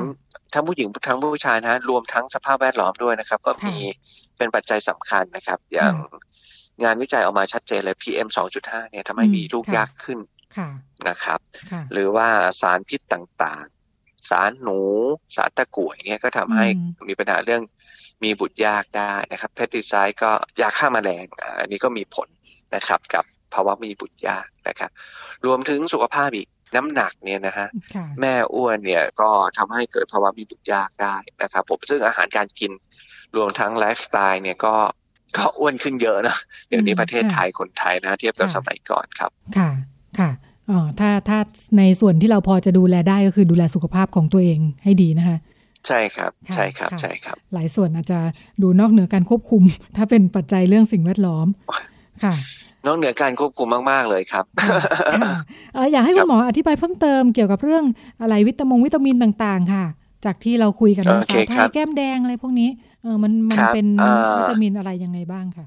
[0.53, 3.77] ทั้งผู้หญิงทั้งผู้ชายนะรวมทั้งสภาพแวดล้อมด้วยนะครับ ก็มี
[4.37, 5.93] เป็นปัจจัยสำคัญนะครับ อย่าง
[6.83, 8.27] งานวิจัยออกมาชัดเจนเลย PM
[8.59, 10.19] 2.5เนี่ยทำให้มีลูกยากขึ้น
[11.07, 11.39] นะครับ
[11.91, 12.27] หรือว่า
[12.61, 14.79] สารพิษต่างๆ สารหนู
[15.35, 16.65] สารตะกั่วเนี่ยก็ทำให้
[17.09, 17.61] มีปัญหาเรื่อง
[18.23, 20.31] มีบุตรยากได้นะครับเพติไซด์ก็
[20.61, 21.25] ยาฆ่ามาแมลง
[21.59, 22.27] อันนี้ก็มีผล
[22.75, 24.89] นะครับกับภาวะมีบุตรยากนะครับ
[25.45, 27.67] รวมถึงสุขภาพอีกน้ำหนักเนี่ยนะฮะ
[28.21, 32.71] แม่อ้วนเนี่ยก็ทำให้เกิดภาวะมีบุตรยากได้นะครับ ผมซึ่งอาหารการกิน
[33.35, 34.75] รวมทั้งไลฟ์สไตล์เนี่ยก็
[35.37, 36.37] ก็อ้วนขึ้นเยอะนะ
[36.67, 39.69] เดี๋ยวนี้ประเทศไทยคนไทยนะ เทียบกับสมัยก่อนครับ ค่ะ
[40.19, 40.29] ค่ะ
[40.69, 41.39] อ๋อถ้าถ้า
[41.77, 45.37] ในส่วนที่เราพอจะดูแลได้ก็คือดูแลสุขภาพของตัวเองให้ดีนะคะ
[45.87, 48.19] ใช่ครับใช่ครับใช่ครับ หลายส่วนอาจจะ
[48.61, 49.63] ดูนอกเหนือการควบคุม
[49.97, 51.47] ถ้าเป็นปัจจัยเรื่องสิ่งแวดล้อม
[52.23, 52.33] ค่ะ
[52.85, 54.45] นอกเหนือการควบคุมมาก ๆ เลยครับ
[55.91, 57.83] อยากให้คุณหมออธิบายเพิ่มเติมเกี่ยวกับเรื่อง
[58.21, 59.85] อะไรวิตามงวิตามินต่าง ๆ ค่ะ
[60.25, 62.69] จากที่เราคุยกันนะคะไทยแก้มแดงอะไรพวกนี้
[63.01, 63.87] เออมันมันเป็น
[64.37, 65.65] วิตามินอะไรยังไงบ้างค่ะ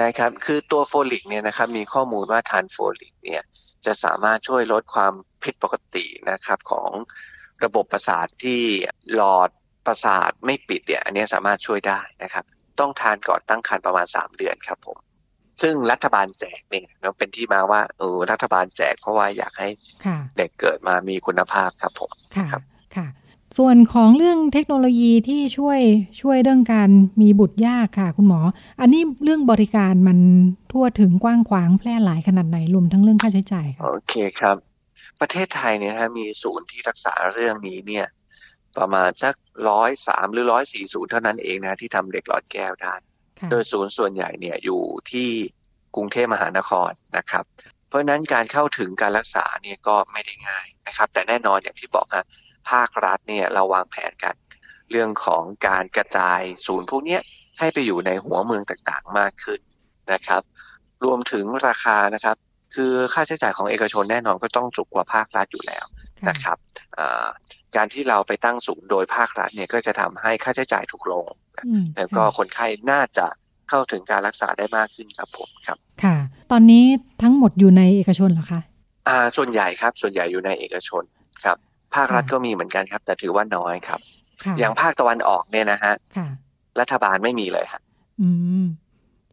[0.00, 3.42] นะครับคือตัวโฟลิกเนี่ยนะครับมีข้อมูลว่าทานโฟลิกเนี่ย
[3.86, 5.12] จะสามารถช่วยลดความ
[5.44, 6.90] ผิดปกตินะครับของ
[7.64, 8.62] ระบบประสาทที่
[9.14, 9.50] หลอด
[9.86, 12.44] ประสาทไม่ปิดเนี่ยอันนี้สามารถช่วยได้นะครับ
[12.80, 14.98] ต้องทานก่อนตั้งครรภ์ประมาณสามเดือนครับผม
[15.62, 16.86] ซึ่งรัฐบาลแจกเนี่ย
[17.18, 19.68] เป็นที่มาว่าเออรัฐบาลแจกเพราะว่าอยากให้
[20.36, 22.46] เด็กเกิดมามีคุณภาพครับผมค่ะ
[22.96, 23.06] ค่ะ
[23.56, 25.80] ส่วนของเรื่องเทคโนโลยีที่ช่วย
[26.20, 26.90] ช่วยเรื่องการ
[27.20, 28.40] มีบุตรยากค่ะคุณหมอ
[28.80, 30.18] อันนี้เรื่องบริการมัน
[30.72, 34.56] ทั่วถึงกว้างขวางแพร่หลายขนาดไหนรวมทั้งเรื่องค่าใช้จ่ายค่ะโอเคครับ
[35.20, 38.06] ประเทศไทยเนี่ยฮะมีศูนย์ที่รักษาเรื่องนี้เนี่ย
[38.78, 39.34] ประมาณสัก
[39.68, 42.94] ร้อยสามหรือร้อยสี่ศูนย์เท่านั้นเองนะที่ทำเด็กหลอดแก้วได้
[43.50, 45.28] โดยศูนย์ส่วนใหญ่เนี่ยอยู่ที่
[45.96, 47.44] กรุงเทพมหานครนะครับ
[47.88, 52.24] เพราะนั้นการเข้าถึงการรักษาเนี่ยก็ไม่ได้ง่ายนะครับ แต่แน่นอนอย่างที่บอกฮะ
[52.70, 54.34] ภาครัฐเนี่ยเราวางแผนกัน
[54.90, 57.18] เรื่องของการกระจายศูนย์พวกนี้
[57.58, 59.60] ให้ไปอยู่ในหัวเมืองต่างๆมากขึ้น
[60.12, 60.42] นะครับ
[61.04, 62.36] รวมถึงราคานะครับ
[62.74, 65.84] คือค่าใช้จ่ายของเอกชนแน่นอนก็ต้องสูงกว่าภาครัฐอยู่แล้ว
[66.28, 66.56] นะครับ
[67.76, 71.26] การที่เราไปตั้งศูนย์โดยภาครัฐเนี่ยก็จะทำให้ค่าใช้จ่ายถูกลง
[71.96, 73.26] แล้วก็คนไข้น่าจะ
[73.68, 76.16] เข้าถึงการรักษาได้มากขึ้นครับผมครับ ค่ะ
[76.52, 76.84] ตอนนี้
[77.22, 78.60] ทั้งหมดอยู่ในเอกชนเหรอคะ
[79.08, 81.02] อ่าส่วนใหญ่ครับ ส่วนใหญ่อยู่ในเอกชน
[81.44, 81.56] ครับ
[81.94, 84.00] ภาครัฐก็มีเหมือนกันครับ แต่ถือว่าน้อยครับ
[84.58, 85.94] อย่างภาคตะวันออกเนี่ยนะฮะ
[86.80, 87.82] รัฐบาลไม่มีเลยครับ
[88.22, 88.28] อื
[88.62, 88.64] ม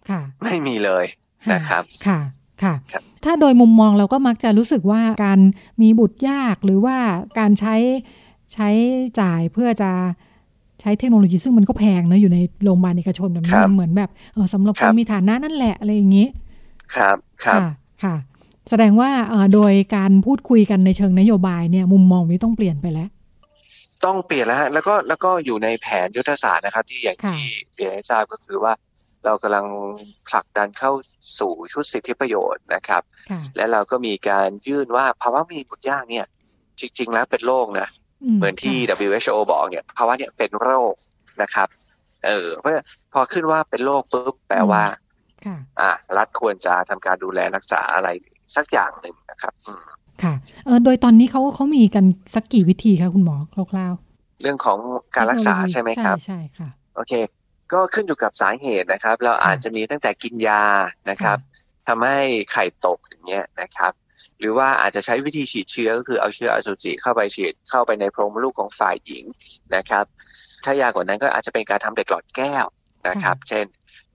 [0.09, 1.05] ค่ะ ไม่มีเลย
[1.53, 2.20] นะครับค่ะ
[2.64, 2.74] ค่ะ
[3.26, 5.39] ถ้าโดยมุมมองเราก็มักจะรู้สึกว่าการ
[5.82, 6.97] มีบุตรยากหรือว่า
[7.39, 7.76] การใช้
[8.53, 8.70] ใช้
[9.20, 9.91] จ่ายเพื่อจะ
[10.82, 16.28] ใช้เทคโนโลยีซึ่งมันก็แพงนะอยู่ในโรงพยาบาลเอกชนแบบนี้มันเหมือนแบบเออสำหรับคนมีฐานะนั่นแหละอะไรอย่างนี้
[16.95, 17.62] ครับ ครับ
[18.03, 18.16] ค่ะ
[18.70, 19.12] แสดงว่า
[19.53, 23.09] โดยการพูดคุยกันในเชิงนโยบายเนี่ยมุมมองนี้ต้องเปลี่ยนไปแล้ว
[24.05, 27.43] ต้องเปลี่ยนแล้วฮะแล้วก็แล้วก็อยู่ในแผนยุทธศาสตร์นะครับ ที่อย่างที่
[27.76, 28.74] เรียนให้ทราบก็คือว่า
[29.26, 29.66] เรากำลัง
[30.30, 30.91] ผลักดันเข้า
[31.39, 33.01] สู่ชุดสิทธิประโยชน์นะครับ
[33.55, 36.26] และเราก็มีการยื่นว่าภาวะมีบุตรยากเนี่ย
[36.80, 37.88] จริง ๆ แล้วเป็นโรคนะ
[38.38, 38.76] เหมือนที่
[39.07, 40.93] WHO บอกเนี่ยภาวะเนี่ยเป็นโรค
[41.41, 41.68] นะครับ
[42.26, 42.72] เออเพราะ
[43.14, 44.84] พอขึ้นว่าเป็นโรคปุ๊บแปลว่า
[45.80, 48.09] อ่ารัฐควรจะทำการดูแลรักษาอะไร
[48.56, 49.54] สักอย่างหนึ่งนะครับ
[50.24, 50.34] ค่ะ
[50.66, 53.36] เออโดยตอนนี้เขาเขามีกันสักกี่วิธีคะคุณหมอ
[53.72, 54.80] คร่าวๆเรื่องของ
[55.16, 57.14] การรักษาใช่ไหมครับใช่ค่ะโอเค
[57.74, 60.64] ก็ขึ้นอยู่กับสาเหตุนะครับ เราอาจจะมีตั้งแต่กินยา
[61.10, 61.38] นะครับ
[61.88, 62.20] ทำให้
[62.52, 63.93] ไข่ตกอย่างเงี้ยนะครับ
[64.39, 69.26] หรือว่าอาจจะใช้วิธีฉีดเชื้อก็คือเอาเชื้ออสุจิเข้าไปฉีดเข้าไปในโพรงมดลูกของฝ่ายหญิง
[69.76, 70.06] นะครับ
[70.64, 72.66] ถ้ายากกว่านั้นก็อาจจะเป็นการทำเด็กหลอดแก้ว
[73.08, 73.66] นะครับ เช่น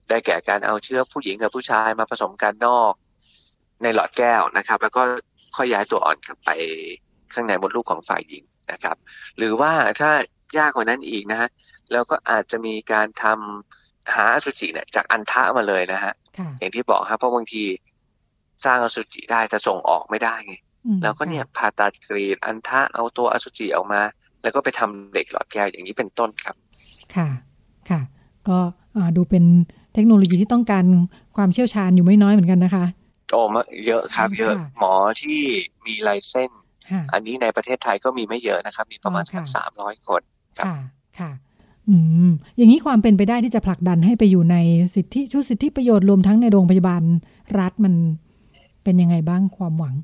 [0.09, 2.93] ได้แก่การเอาเชื้อผู้หญิงกับผู้ชายมาผสมกันนอก
[3.83, 5.01] ในหลอดแก้วนะครับ แล้วก็
[5.55, 6.49] ค่อยย้ายตัวอ่อนกลับไป
[7.33, 8.95] ข้างในมดลูกของฝ่ายหญิงนะครับ
[9.37, 10.11] หรือว่าถ้า
[10.57, 11.49] ยากกว่านั้นอีกนะฮะ
[11.91, 16.13] แล้วก็อาจจะมีการทำหาอสุจิเนี่ยจากอันทะมาเลยนะฮะ
[16.59, 17.63] อย่างที่บอกครับเพราะบางที
[18.65, 20.53] สร้างอสุจิได้แต่ส่งออกไม่ได้ไง
[21.03, 24.01] แล้วก็เนี่ยผ่าตัดกรีดอันทะเอาตัวอสุจิออกมา
[24.41, 26.55] แล้วก็ไปทำเด็กหลอดแก้วอย่างนี้เป็นต้นครับ
[27.15, 27.27] ค่ะ
[27.89, 28.01] ค่ะ
[28.47, 28.57] ก็
[29.17, 29.43] ดูเป็น
[29.93, 30.83] เทคโนโลยีที่ต้องการ
[31.35, 32.85] ความเชี่ยวชาญอยู่ไม่น้อยเหมือนกันนะคะ
[33.31, 33.41] โอ้
[33.85, 35.41] เยอะครับ เยอะหมอที่
[35.85, 36.51] มีไลเส้น
[37.13, 40.21] อันนี้ในประเทศไทยก็มีไม่เยอะนะครับ มีประมาณสักสามร้อยคน
[40.57, 40.67] ครับ
[41.19, 41.31] ค่ะ
[41.89, 41.97] อื
[42.29, 44.55] มอย่างนี้ความเป็นไปได้ที่จะผลักดันให้ไปอยู่ใน
[44.95, 47.03] สิทธิชุดสิทธิประโยชน์รวมทั้งในโรงพยาบาล
[47.59, 47.93] รัฐมัน
[48.83, 49.95] เป็นยังไงบ้างความหวัง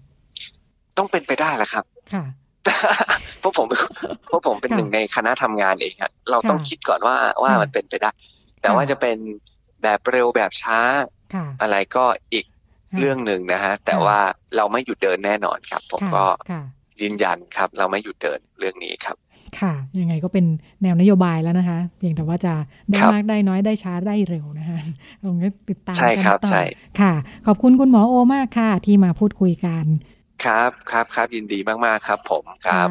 [0.97, 2.26] ต้องเป็นไปได้แหละครับ ค่ะ
[3.39, 3.67] เพราะผม
[4.28, 8.11] เพราะผมเป็นหนึ่งในคณะทำงานเองครับเราต้องคิดก่อนว่าว่ามันเป็นไปได้
[8.61, 9.17] แต่ว่าจะเป็น
[9.84, 10.80] แบบเร็วแบบช้า
[11.61, 12.45] อะไรก็อีก
[12.99, 14.19] เรื่องหนึ่งนะฮะแต่ว่า
[14.55, 16.25] เราไม่หยุดเดินแน่นอนครับ ผมก็
[17.01, 19.17] ยืนยันครับ เราไม่หยุดเดินเรื่องนี้ครับ
[19.59, 20.45] ค่ะ ยังไงก็เป็น
[20.83, 22.53] แนวนโยบายแล้วนะคะ เพียงแต่ว่าจะ
[22.89, 24.79] ได้มากได้น้อยได้ช้าได้เร็วนะคะ
[25.23, 25.35] ลอง
[25.69, 26.51] ติดตามกันต่อ
[27.01, 27.13] ค่ะ
[27.45, 29.85] ขอบคุณคุณหมอโอมากค่ะ ที่มาพูดคุยกัน
[30.45, 32.87] ครับครับครับยินดีมาก ๆ ครับผมครับ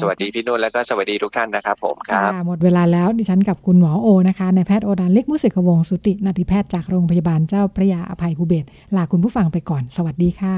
[0.00, 8.64] สวัสดีพี่นุ่นแล้วก็สวัสดีทุกท่านนะครับผมครับหมดเวลาแล้วดิฉันกับคุณหมอโอนะคะในแพทย์โอดานเล็กมุสิกวงสุตินาติแพทย์จากโรงพยาบาลเจ้าพระยาอภัยภูเบศ
[8.96, 10.54] ลาคุณผู้ฟังไปก่อน สวัสดีค่ะ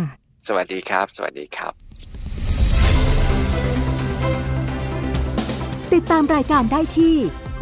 [0.49, 1.72] สวัสดีครับ สวัสดีครับ
[5.95, 7.14] ติดตามรายการได้ที่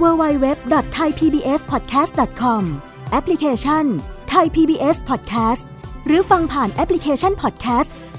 [0.03, 2.63] www.thaipbspodcast.com
[3.11, 3.85] แอปพลิเคชัน
[4.35, 5.63] Thai PBS Podcast
[6.07, 7.91] หรือฟังผ่านแอปพลิเคชัน Podcast